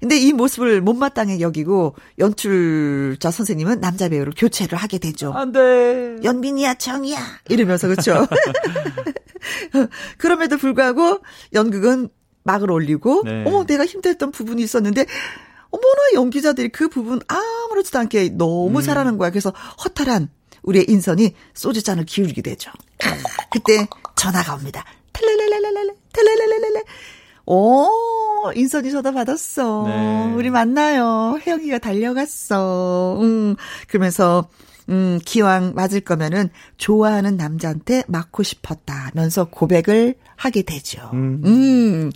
[0.00, 5.32] 근데 이 모습을 못마땅해 여기고 연출자 선생님은 남자 배우를 교체를 하게 되죠.
[5.32, 6.16] 안 돼.
[6.24, 7.18] 연빈이야 정이야
[7.50, 8.26] 이러면서 그렇죠.
[10.16, 11.20] 그럼에도 불구하고
[11.52, 12.08] 연극은
[12.44, 13.44] 막을 올리고 네.
[13.46, 15.04] 어머 내가 힘들었던 부분이 있었는데
[15.70, 18.82] 어머나 연기자들이 그 부분 아무렇지도 않게 너무 음.
[18.82, 19.30] 잘하는 거야.
[19.30, 19.52] 그래서
[19.84, 20.30] 허탈한
[20.62, 22.70] 우리의 인선이 소주잔을 기울이게 되죠.
[23.52, 23.86] 그때
[24.16, 24.84] 전화가 옵니다.
[25.12, 26.84] 탈랄랄랄랄랄 탈랄랄랄랄
[27.46, 27.88] 오,
[28.54, 29.84] 인선이 전화 받았어.
[29.86, 30.32] 네.
[30.34, 31.38] 우리 만나요.
[31.46, 33.18] 혜영이가 달려갔어.
[33.20, 33.56] 음,
[33.88, 34.48] 그러면서,
[34.88, 41.10] 음, 기왕 맞을 거면은 좋아하는 남자한테 맞고 싶었다면서 고백을 하게 되죠.
[41.12, 41.42] 음.
[41.44, 42.10] 음.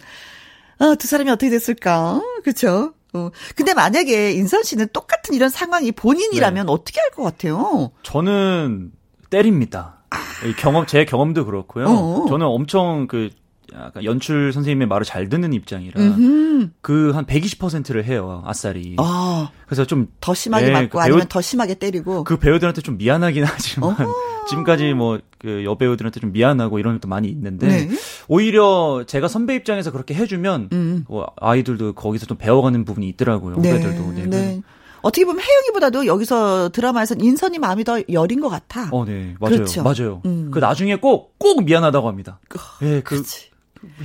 [0.78, 2.20] 어, 두 사람이 어떻게 됐을까?
[2.42, 2.92] 그쵸?
[3.12, 3.30] 어.
[3.54, 7.92] 근데 만약에 인선 씨는 똑같은 이런 상황이 본인이라면 어떻게 할 것 같아요?
[8.02, 8.90] 저는
[9.30, 10.02] 때립니다.
[10.44, 11.86] 이 경험 제 경험도 그렇고요.
[11.86, 12.26] 어.
[12.28, 13.30] 저는 엄청 그
[13.76, 16.72] 약간 연출 선생님의 말을 잘 듣는 입장이라 음.
[16.80, 18.94] 그한 120%를 해요 아싸리.
[18.98, 22.24] 아, 그래서 좀 더 심하게 네, 맞고 그 아니면 더 심하게 때리고.
[22.24, 23.96] 그 배우들한테 좀 미안하긴 하지만
[24.48, 27.90] 지금까지 뭐 그 여배우들한테 좀 미안하고 이런 것도 많이 있는데 네.
[28.28, 31.04] 오히려 제가 선배 입장에서 그렇게 해주면 음.
[31.06, 34.12] 뭐 아이들도 거기서 좀 배워가는 부분이 있더라고요 후배들도.
[34.12, 34.26] 네.
[34.26, 34.62] 네.
[35.02, 38.88] 어떻게 보면 혜영이보다도 여기서 드라마에선 인선이 마음이 더 여린 것 같아.
[38.90, 39.82] 어, 네, 맞아요, 그렇죠.
[39.82, 40.22] 맞아요.
[40.24, 40.50] 음.
[40.50, 42.40] 그 나중에 꼭 꼭 미안하다고 합니다.
[42.80, 43.50] 예, 그 그렇지.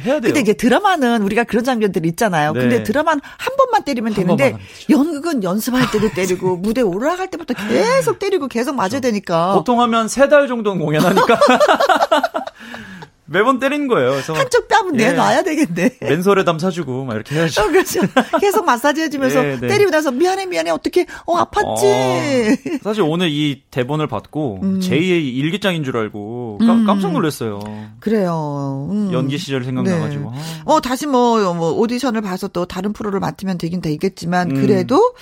[0.03, 0.21] 해야 돼요.
[0.21, 2.53] 근데 이제 드라마는 우리가 그런 장면들이 있잖아요.
[2.53, 2.59] 네.
[2.59, 4.67] 근데 드라마는 한 번만 때리면 한 되는데 번만.
[4.89, 10.30] 연극은 연습할 때도 때리고 무대 올라갈 때부터 계속 때리고 계속 맞아야 되니까 보통 하면 세
[10.30, 11.39] 달 정도는 공연하니까
[13.32, 14.11] 매번 때리는 거예요.
[14.11, 15.09] 그래서 한쪽 뺨은 예.
[15.11, 15.97] 내놔야 되겠네.
[16.01, 17.61] 맨솔에담 사주고 막 이렇게 해야죠.
[17.61, 18.01] 어, 그렇죠.
[18.39, 19.67] 계속 마사지 해주면서 네, 네.
[19.67, 21.63] 때리고 나서 미안해 미안해 어떻게 어 아팠지.
[22.75, 24.80] 어, 사실 오늘 이 대본을 받고 음.
[24.80, 26.86] 제2의 일기장인 줄 알고 깜- 음.
[26.86, 27.59] 깜짝 놀랐어요.
[27.99, 28.88] 그래요.
[28.91, 29.09] 음.
[29.13, 30.32] 연기 시절 생각나가지고.
[30.32, 30.38] 네.
[30.38, 30.63] 아.
[30.65, 34.61] 어, 다시 뭐, 뭐, 오디션을 봐서 또 다른 프로를 맡으면 되긴 되겠지만, 음.
[34.61, 35.13] 그래도,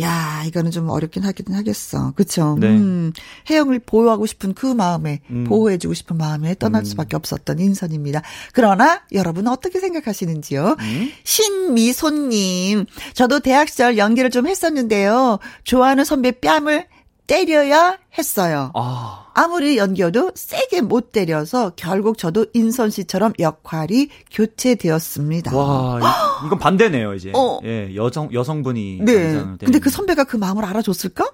[0.00, 2.12] 야, 이거는 좀 어렵긴 하긴 하겠어.
[2.12, 2.56] 그쵸?
[2.58, 2.68] 네.
[2.68, 3.12] 음,
[3.50, 5.44] 혜영을 보호하고 싶은 그 마음에, 음.
[5.44, 6.84] 보호해주고 싶은 마음에 떠날 음.
[6.84, 8.22] 수밖에 없었던 인선입니다.
[8.54, 10.76] 그러나, 여러분은 어떻게 생각하시는지요?
[10.78, 11.12] 음?
[11.24, 15.38] 신미소님, 저도 대학 시절 연기를 좀 했었는데요.
[15.64, 16.86] 좋아하는 선배 뺨을
[17.26, 18.72] 때려야 했어요.
[18.74, 25.56] 아, 아무리 연기여도 세게 못 때려서 결국 저도 인선 씨처럼 역할이 교체되었습니다.
[25.56, 27.32] 와, 이- 이건 반대네요, 이제.
[27.34, 27.58] 어.
[27.64, 29.00] 예, 여성, 여성분이.
[29.02, 29.14] 네.
[29.34, 29.90] 연상을 근데 그.
[29.90, 31.30] 선배가 그 마음을 알아줬을까?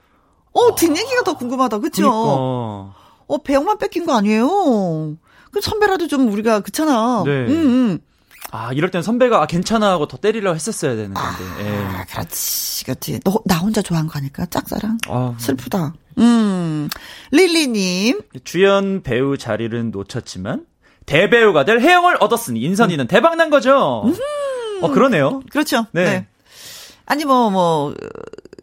[0.53, 1.79] 어, 뒷얘기가 더 궁금하다.
[1.81, 2.03] 그쵸?
[2.03, 2.95] 그러니까.
[3.27, 5.17] 어, 배영만 뺏긴 거 아니에요?
[5.53, 7.23] 그 선배라도 좀 우리가, 그렇잖아.
[7.25, 7.31] 네.
[7.47, 7.99] 음, 음.
[8.51, 11.45] 아, 이럴 땐 선배가 아, 괜찮아 하고 더 때리려고 했었어야 되는 건데.
[11.45, 11.61] 아,
[12.01, 12.05] 예.
[12.11, 13.21] 그렇지, 그렇지.
[13.25, 14.47] 너, 나 혼자 좋아한 거 아닐까?
[14.47, 14.99] 짝사랑?
[15.09, 15.93] 아, 슬프다.
[16.19, 16.89] 음.
[17.31, 18.21] 릴리님.
[18.45, 20.66] 주연 배우 자리는 놓쳤지만
[21.07, 24.05] 대배우가 될 혜영을 얻었으니 인선이는 대박 난 거죠.
[24.81, 25.43] 어 그러네요.
[25.51, 25.87] 그렇죠.
[25.93, 26.05] 네.
[26.05, 26.27] 네.
[27.07, 27.95] 아니 뭐뭐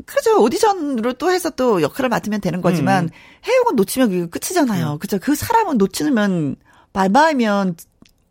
[0.05, 3.09] 그죠 오디션으로 또 해서 또 역할을 맡으면 되는 거지만 음.
[3.47, 4.99] 해영은 놓치면 그게 끝이잖아요.
[4.99, 5.17] 그죠?
[5.19, 6.55] 그 사람은 놓치면
[6.93, 7.75] 발바하면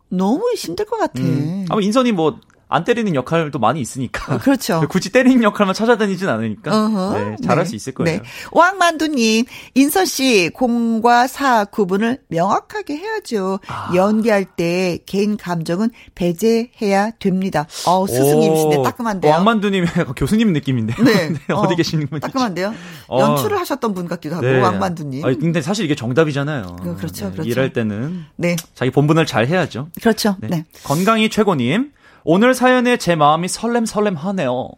[0.09, 1.21] 너무 힘들 것 같아.
[1.21, 1.65] 음.
[1.69, 4.35] 아마 인선이 뭐 안 때리는 역할도 많이 있으니까.
[4.35, 4.81] 어, 그렇죠.
[4.89, 6.71] 굳이 때리는 역할만 찾아다니진 않으니까.
[6.75, 7.13] 어허.
[7.13, 7.69] 네, 잘할 네.
[7.69, 8.21] 수 있을 거예요.
[8.21, 8.23] 네.
[8.51, 9.45] 왕만두님,
[9.75, 13.59] 인선 씨, 공과 사 구분을 명확하게 해야죠.
[13.67, 13.91] 아.
[13.95, 17.67] 연기할 때 개인 감정은 배제해야 됩니다.
[17.87, 19.31] 어, 스승님이신데 오, 따끔한데요.
[19.31, 19.85] 왕만두님
[20.15, 20.95] 교수님 느낌인데.
[21.03, 21.33] 네.
[21.53, 22.73] 어디 어, 계시는 분이 따끔한데요.
[23.07, 23.19] 어.
[23.21, 24.59] 연출을 하셨던 분 같기도 하고, 네.
[24.59, 25.23] 왕만두님.
[25.23, 26.77] 아니, 근데 사실 이게 정답이잖아요.
[26.79, 27.47] 어, 그렇죠, 그렇죠.
[27.47, 29.89] 일할 때는 네, 자기 본분을 잘 해야죠.
[30.01, 30.35] 그렇죠.
[30.39, 30.47] 네.
[30.47, 30.65] 네.
[30.83, 31.91] 건강이 최고님.
[32.25, 34.69] 오늘 사연에 제 마음이 설렘설렘 하네요.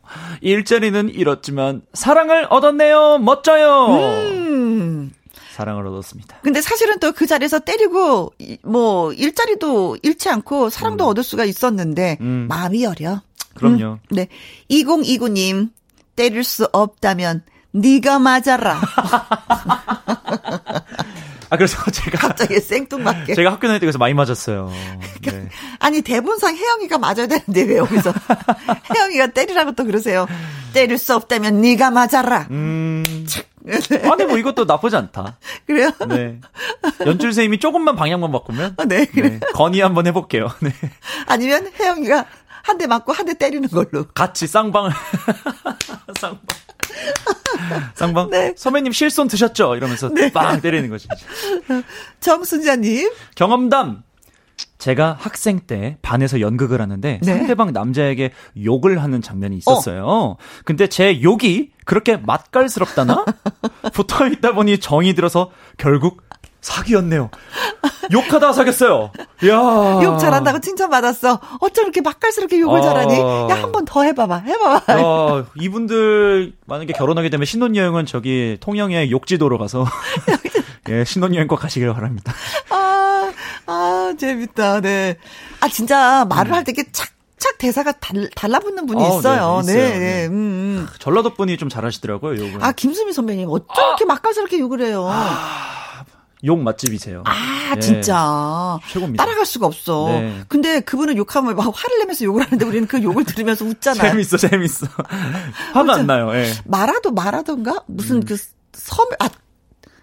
[0.41, 3.17] 일자리는 잃었지만 사랑을 얻었네요.
[3.19, 3.87] 멋져요.
[3.87, 5.11] 음.
[5.55, 6.37] 사랑을 얻었습니다.
[6.43, 12.17] 근데 사실은 또 그 자리에서 때리고, 이- 뭐, 일자리도 잃지 않고 사랑도 얻을 수가 있었는데,
[12.21, 12.45] 음.
[12.47, 13.21] 마음이 여려.
[13.55, 13.97] 그럼요.
[14.11, 14.27] 네.
[14.69, 15.71] 2029님,
[16.15, 18.79] 때릴 수 없다면 네가 맞아라.
[21.49, 23.35] 아 그래서 제가 갑자기 생뚱맞게.
[23.35, 24.71] 제가 학교 다닐 때 그래서 많이 맞았어요.
[25.23, 25.49] 네.
[25.79, 28.13] 아니 대본상 혜영이가 맞아야 되는데 왜 여기서
[28.93, 30.27] 혜영이가 때리라고 또 그러세요.
[30.73, 32.47] 때릴 수 없다면 네가 맞아라.
[32.51, 33.03] 음.
[33.67, 35.37] 아, 근데 뭐 이것도 나쁘지 않다.
[35.65, 35.91] 그래요?
[36.07, 36.39] 네.
[37.05, 39.05] 연출 선생님이 조금만 방향만 바꾸면 아, 네.
[39.07, 39.39] 네.
[39.53, 40.47] 건의 한번 해볼게요.
[40.61, 40.71] 네.
[41.27, 42.25] 아니면 혜영이가
[42.63, 44.05] 한 대 맞고 한 대 때리는 걸로.
[44.13, 44.91] 같이 쌍방을
[46.19, 46.39] 쌍방.
[47.95, 48.29] 쌍방.
[48.29, 48.53] 네.
[48.55, 49.75] 선배님 실손 드셨죠?
[49.75, 51.07] 이러면서 빵 때리는 거지.
[52.19, 53.11] 정순자님.
[53.35, 54.03] 경험담.
[54.79, 57.33] 제가 학생 때 반에서 연극을 하는데 네.
[57.37, 58.31] 상대방 남자에게
[58.63, 60.37] 욕을 하는 장면이 있었어요.
[60.65, 63.25] 근데 제 욕이 그렇게 맛깔스럽다나?
[63.93, 66.26] 붙어 있다 보니 정이 들어서 결국
[66.61, 67.29] 사귀었네요.
[68.11, 69.11] 욕하다 사귀었어요.
[69.47, 69.99] 야.
[70.03, 71.39] 욕 잘한다고 칭찬받았어.
[71.59, 72.81] 어쩜 이렇게 맛깔스럽게 욕을 아.
[72.83, 73.19] 잘하니?
[73.19, 74.37] 야, 한 번 더 해봐봐.
[74.39, 74.93] 해봐봐.
[74.93, 79.85] 야, 이분들 만약에 결혼하게 되면 신혼여행은 저기 통영의 욕지도로 가서
[80.89, 82.33] 예, 신혼여행 꼭 가시길 바랍니다.
[82.69, 83.31] 아,
[83.65, 84.81] 아, 재밌다.
[84.81, 85.17] 네.
[85.61, 89.61] 아, 진짜 말을 할때 이렇게 착 착 대사가 달, 달라붙는 분이 어, 있어요.
[89.63, 89.89] 네, 네, 있어요.
[89.93, 89.99] 네.
[89.99, 90.25] 네.
[90.25, 90.87] 음, 음.
[90.97, 92.63] 전라도 분이 좀 잘하시더라고요, 욕을.
[92.65, 95.07] 아, 김수미 선배님, 어쩜 이렇게 맛깔스럽게 욕을 해요?
[96.45, 97.23] 욕 맛집이세요.
[97.25, 98.77] 아, 예, 진짜.
[98.89, 99.23] 최고입니다.
[99.23, 100.07] 따라갈 수가 없어.
[100.09, 100.41] 네.
[100.47, 104.11] 근데 그분은 욕하면 막 화를 내면서 욕을 하는데 우리는 그 욕을 들으면서 웃잖아요.
[104.11, 104.85] 재밌어, 재밌어.
[105.73, 106.51] 화가 안 나요, 예.
[106.65, 107.83] 말아도 말하던가?
[107.87, 108.37] 무슨 그
[108.73, 109.29] 섬, 아,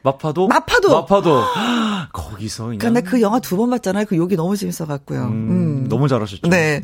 [0.02, 0.48] 마파도?
[0.48, 0.90] 마파도.
[1.00, 1.42] 마파도.
[2.12, 2.78] 거기서 그냥.
[2.78, 4.04] 근데 그 영화 두 번 봤잖아요.
[4.06, 5.22] 그 욕이 너무 재밌어갖고요.
[5.26, 5.30] 음,
[5.84, 5.88] 음.
[5.88, 6.48] 너무 잘하셨죠.
[6.50, 6.82] 네.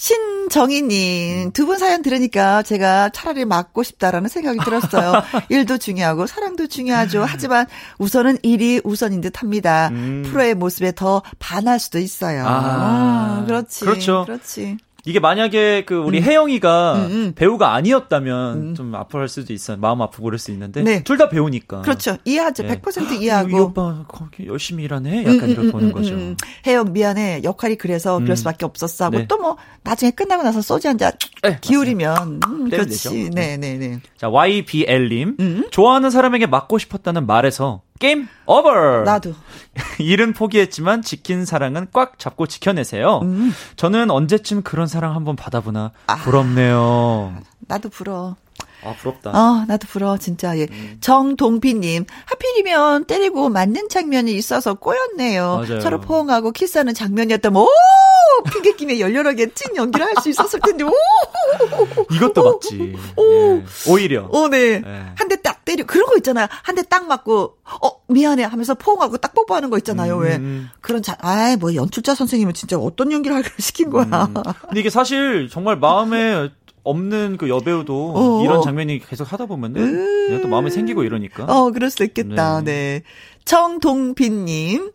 [0.00, 5.12] 신정희님, 두 분 사연 들으니까 제가 차라리 맞고 싶다라는 생각이 들었어요.
[5.50, 7.22] 일도 중요하고 사랑도 중요하죠.
[7.26, 7.66] 하지만
[7.98, 9.88] 우선은 일이 우선인 듯 합니다.
[9.92, 10.22] 음.
[10.26, 12.44] 프로의 모습에 더 반할 수도 있어요.
[12.46, 12.50] 아,
[13.40, 13.84] 아, 그렇지.
[13.84, 14.24] 그렇죠.
[14.24, 14.78] 그렇지.
[15.04, 17.32] 이게 만약에 그 우리 혜영이가 음, 음.
[17.34, 19.76] 배우가 아니었다면 좀 아파할 수도 있어.
[19.76, 20.82] 마음 아프고 그럴 수 있는데.
[20.82, 21.02] 네.
[21.04, 21.82] 둘다 배우니까.
[21.82, 22.16] 그렇죠.
[22.24, 22.64] 이해하죠.
[22.64, 22.80] 네.
[22.80, 23.62] 100% 이, 이 이해하고.
[23.62, 25.24] 오빠 거기 열심히 일하네.
[25.24, 26.14] 약간 이렇게 보는 거죠.
[26.14, 26.36] 음,
[26.66, 27.42] 혜영 미안해.
[27.44, 28.36] 역할이 그래서 그럴 음.
[28.36, 29.26] 수밖에 없었어 하고 네.
[29.26, 32.70] 또뭐 나중에 끝나고 나서 소주 한잔 네, 기울이면 음.
[32.70, 33.30] 그렇지.
[33.30, 34.00] 네, 네, 네.
[34.16, 35.36] 자, YBL님.
[35.40, 35.68] 음.
[35.70, 39.02] 좋아하는 사람에게 맞고 싶었다는 말에서 게임 오버.
[39.04, 39.34] 나도.
[40.00, 43.20] 일은 포기했지만 지킨 사랑은 꽉 잡고 지켜내세요.
[43.22, 43.52] 음.
[43.76, 45.92] 저는 언제쯤 그런 사랑 한번 받아보나
[46.24, 47.34] 부럽네요.
[47.60, 48.36] 나도 부러워.
[48.82, 49.30] 아 부럽다.
[49.30, 50.56] 어, 나도 부러워, 진짜.
[50.58, 50.66] 예.
[50.70, 50.96] 음.
[51.02, 55.62] 정동피님, 하필이면 때리고 맞는 장면이 있어서 꼬였네요.
[55.68, 55.80] 맞아요.
[55.82, 57.68] 서로 포옹하고 키스하는 장면이었다면, 오!
[58.50, 60.90] 핑계김에 열렬하게 찐 연기를 할 수 있었을 텐데, 오!
[62.10, 62.96] 이것도 맞지.
[63.16, 63.22] 오.
[63.58, 63.64] 예.
[63.86, 64.26] 오히려.
[64.30, 64.80] 오, 네.
[64.80, 65.06] 네.
[65.14, 65.84] 한대 딱 때려.
[65.86, 66.46] 그런 거 있잖아요.
[66.62, 70.16] 한 대 딱 맞고, 어, 미안해 하면서 포옹하고 딱 뽀뽀하는 거 있잖아요.
[70.16, 70.36] 왜.
[70.36, 70.68] 음.
[70.80, 74.04] 그런 자, 아이, 뭐, 연출자 선생님은 진짜 어떤 연기를 하기로 시킨 거야.
[74.04, 74.34] 음.
[74.68, 76.48] 근데 이게 사실 정말 마음에
[76.82, 78.42] 없는 그 여배우도 어.
[78.42, 81.44] 이런 장면이 계속 하다 보면은 그냥 또 마음에 생기고 이러니까.
[81.44, 82.62] 어, 그럴 수 있겠다.
[82.62, 83.02] 네.
[83.44, 84.90] 정동빈님.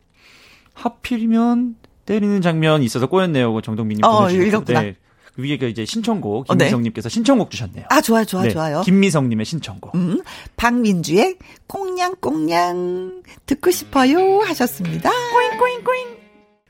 [0.74, 3.62] 하필이면 때리는 장면 있어서 꼬였네요.
[3.62, 4.30] 정동민님 어.
[4.30, 4.82] 읽었구나.
[4.82, 4.96] 네.
[5.38, 6.66] 위에 그 이제 신청곡 어, 네.
[6.66, 7.86] 김미성님께서 신청곡 주셨네요.
[7.90, 8.82] 아, 좋아요, 좋아요, 네, 좋아요.
[8.82, 9.96] 김미성님의 신청곡.
[9.96, 10.22] 음,
[10.56, 11.38] 박민주의
[11.68, 15.10] 꽁냥꽁냥 듣고 싶어요 하셨습니다.
[15.10, 16.26] 꼬잉 꼬잉 꼬잉.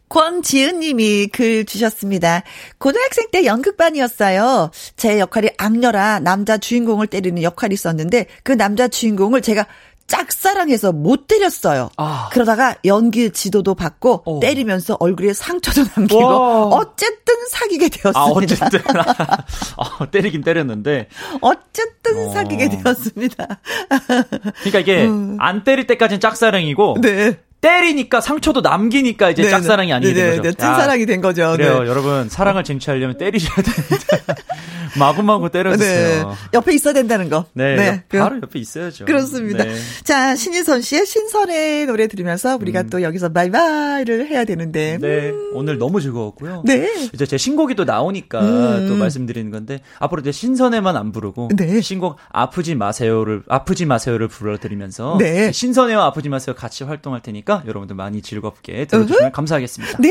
[0.08, 2.44] 권지은 님이 글 주셨습니다.
[2.78, 4.72] 고등학생 때 연극반이었어요.
[4.96, 9.66] 제 역할이 악녀라 남자 주인공을 때리는 역할이 있었는데 그 남자 주인공을 제가
[10.07, 11.90] 짝사랑해서 못 때렸어요.
[11.98, 12.30] 아.
[12.32, 14.40] 그러다가 연기 지도도 받고 어.
[14.40, 16.65] 때리면서 얼굴에 상처도 남기고 와.
[16.68, 18.19] 어쨌든 사귀게 되었습니다.
[18.19, 18.80] 아, 어쨌든.
[19.77, 21.07] 아, 때리긴 때렸는데.
[21.41, 22.30] 어쨌든 어.
[22.34, 23.48] 사귀게 되었습니다.
[24.64, 25.10] 그러니까 이게
[25.40, 27.02] 안 때릴 때까지는 짝사랑이고 음.
[27.02, 27.40] 네.
[27.66, 29.94] 때리니까 상처도 남기니까 이제 네, 짝사랑이 네.
[29.94, 30.50] 아니게 네, 된 네, 거죠.
[30.50, 31.52] 네, 찐사랑이 된 거죠.
[31.54, 31.90] 그래요, 네.
[31.90, 32.30] 여러분.
[32.30, 34.36] 사랑을 쟁취하려면 때리셔야 됩니다.
[35.00, 35.64] 마구마구 네.
[35.64, 36.36] 때려주세요.
[36.54, 37.46] 옆에 있어야 된다는 거.
[37.54, 39.06] 네, 그- 바로 옆에 있어야죠.
[39.06, 39.64] 그렇습니다.
[39.64, 39.76] 네.
[40.04, 44.96] 자, 신희선 씨의 신선의 노래 들으면서 우리가 또 여기서 바이바이를 해야 되는데.
[44.96, 45.02] 음.
[45.02, 46.62] 네, 오늘 너무 즐거웠고요.
[46.66, 46.88] 네.
[47.14, 48.88] 이제 제 신곡이 또 나오니까 음.
[48.88, 51.82] 또 말씀드리는 건데 앞으로 이제 신선해만 안 부르고 네.
[51.82, 55.52] 신곡 아프지 마세요를 아프지 마세요를 불러드리면서 네.
[55.52, 59.98] 신선해와 아프지 마세요 같이 활동할 테니까 여러분들 많이 즐겁게 들어주시면 감사하겠습니다.
[59.99, 60.10] 네.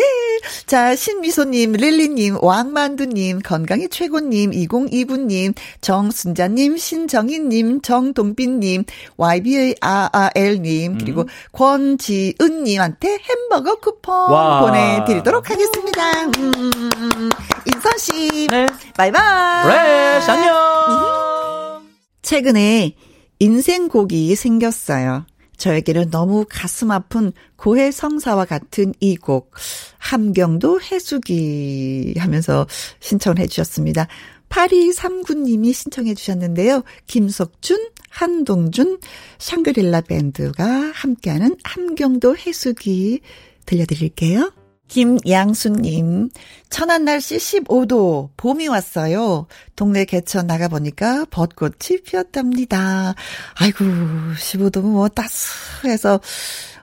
[0.67, 8.85] 자, 신미소님, 릴리님, 왕만두님, 건강이 최고님, 2029님, 정순자님, 신정희님, 정동빈님,
[9.17, 10.99] YBAR님, 음.
[10.99, 14.61] 그리고 권지은님한테 햄버거 쿠폰 와.
[14.61, 16.25] 보내드리도록 하겠습니다.
[16.25, 17.31] 음,
[17.73, 18.49] 인선씨.
[18.51, 18.67] 네,
[18.97, 19.63] 바이바이.
[19.65, 21.83] 브레쉬 안녕.
[22.23, 22.97] 최근에
[23.39, 25.27] 인생곡이 생겼어요.
[25.57, 29.53] 저에게는 너무 가슴 아픈 고해 성사와 같은 이 곡,
[29.99, 32.67] 함경도 해수기 하면서
[33.01, 34.09] 신청을 해주셨습니다.
[34.49, 36.83] 8239님이 신청해 주셨는데요.
[37.07, 38.99] 김석준, 한동준,
[39.39, 40.65] 샹그릴라 밴드가
[40.95, 43.21] 함께하는 함경도 해수기
[43.67, 44.64] 들려드릴게요.
[44.89, 46.31] 김양수님,
[46.69, 49.47] 천안 날씨 15도, 봄이 왔어요.
[49.77, 53.15] 동네 개천 나가보니까 벚꽃이 피었답니다.
[53.55, 56.21] 아이고, 15도면 뭐 따스해서,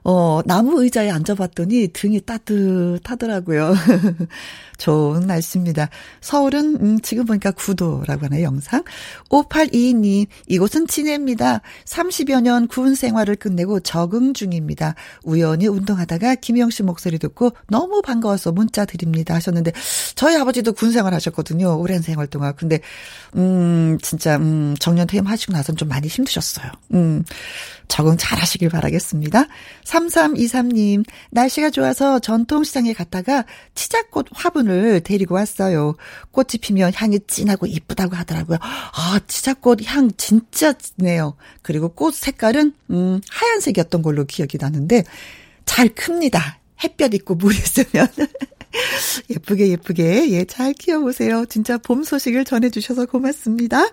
[0.03, 3.73] 어, 나무 의자에 앉아봤더니 등이 따뜻하더라고요.
[4.81, 5.89] 좋은 날씨입니다.
[6.21, 8.83] 서울은 음, 지금 보니까 9도라고 하네요, 영상.
[9.29, 11.61] 5822님, 이곳은 진해입니다.
[11.85, 14.95] 30여 년 군 생활을 끝내고 적응 중입니다.
[15.23, 19.73] 우연히 운동하다가 김영 씨 목소리 듣고 너무 반가워서 문자 드립니다 하셨는데
[20.15, 21.77] 저희 아버지도 군 생활 하셨거든요.
[21.77, 22.55] 오랜 생활 동안.
[22.55, 22.79] 근데
[23.35, 26.71] 음, 진짜 음, 정년 퇴임하시고 나선 좀 많이 힘드셨어요.
[26.93, 27.23] 음.
[27.91, 29.47] 적응 잘 하시길 바라겠습니다.
[29.83, 33.43] 3323님, 날씨가 좋아서 전통시장에 갔다가
[33.75, 35.95] 치자꽃 화분 을 데리고 왔어요.
[36.31, 38.57] 꽃이 피면 향이 진하고 이쁘다고 하더라고요.
[38.61, 41.35] 아, 치자꽃 향 진짜 진해요.
[41.61, 45.03] 그리고 꽃 색깔은, 음, 하얀색이었던 걸로 기억이 나는데,
[45.65, 46.59] 잘 큽니다.
[46.83, 48.07] 햇볕 있고 물 있으면.
[49.29, 51.45] 예쁘게 예쁘게 예 잘 키워보세요.
[51.45, 53.85] 진짜 봄 소식을 전해주셔서 고맙습니다.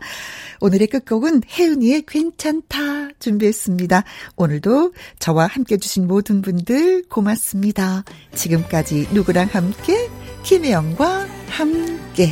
[0.60, 4.04] 오늘의 끝곡은 혜은이의 괜찮다 준비했습니다.
[4.36, 8.04] 오늘도 저와 함께 해주신 모든 분들 고맙습니다.
[8.34, 10.08] 지금까지 누구랑 함께
[10.48, 12.30] 김혜영과 함께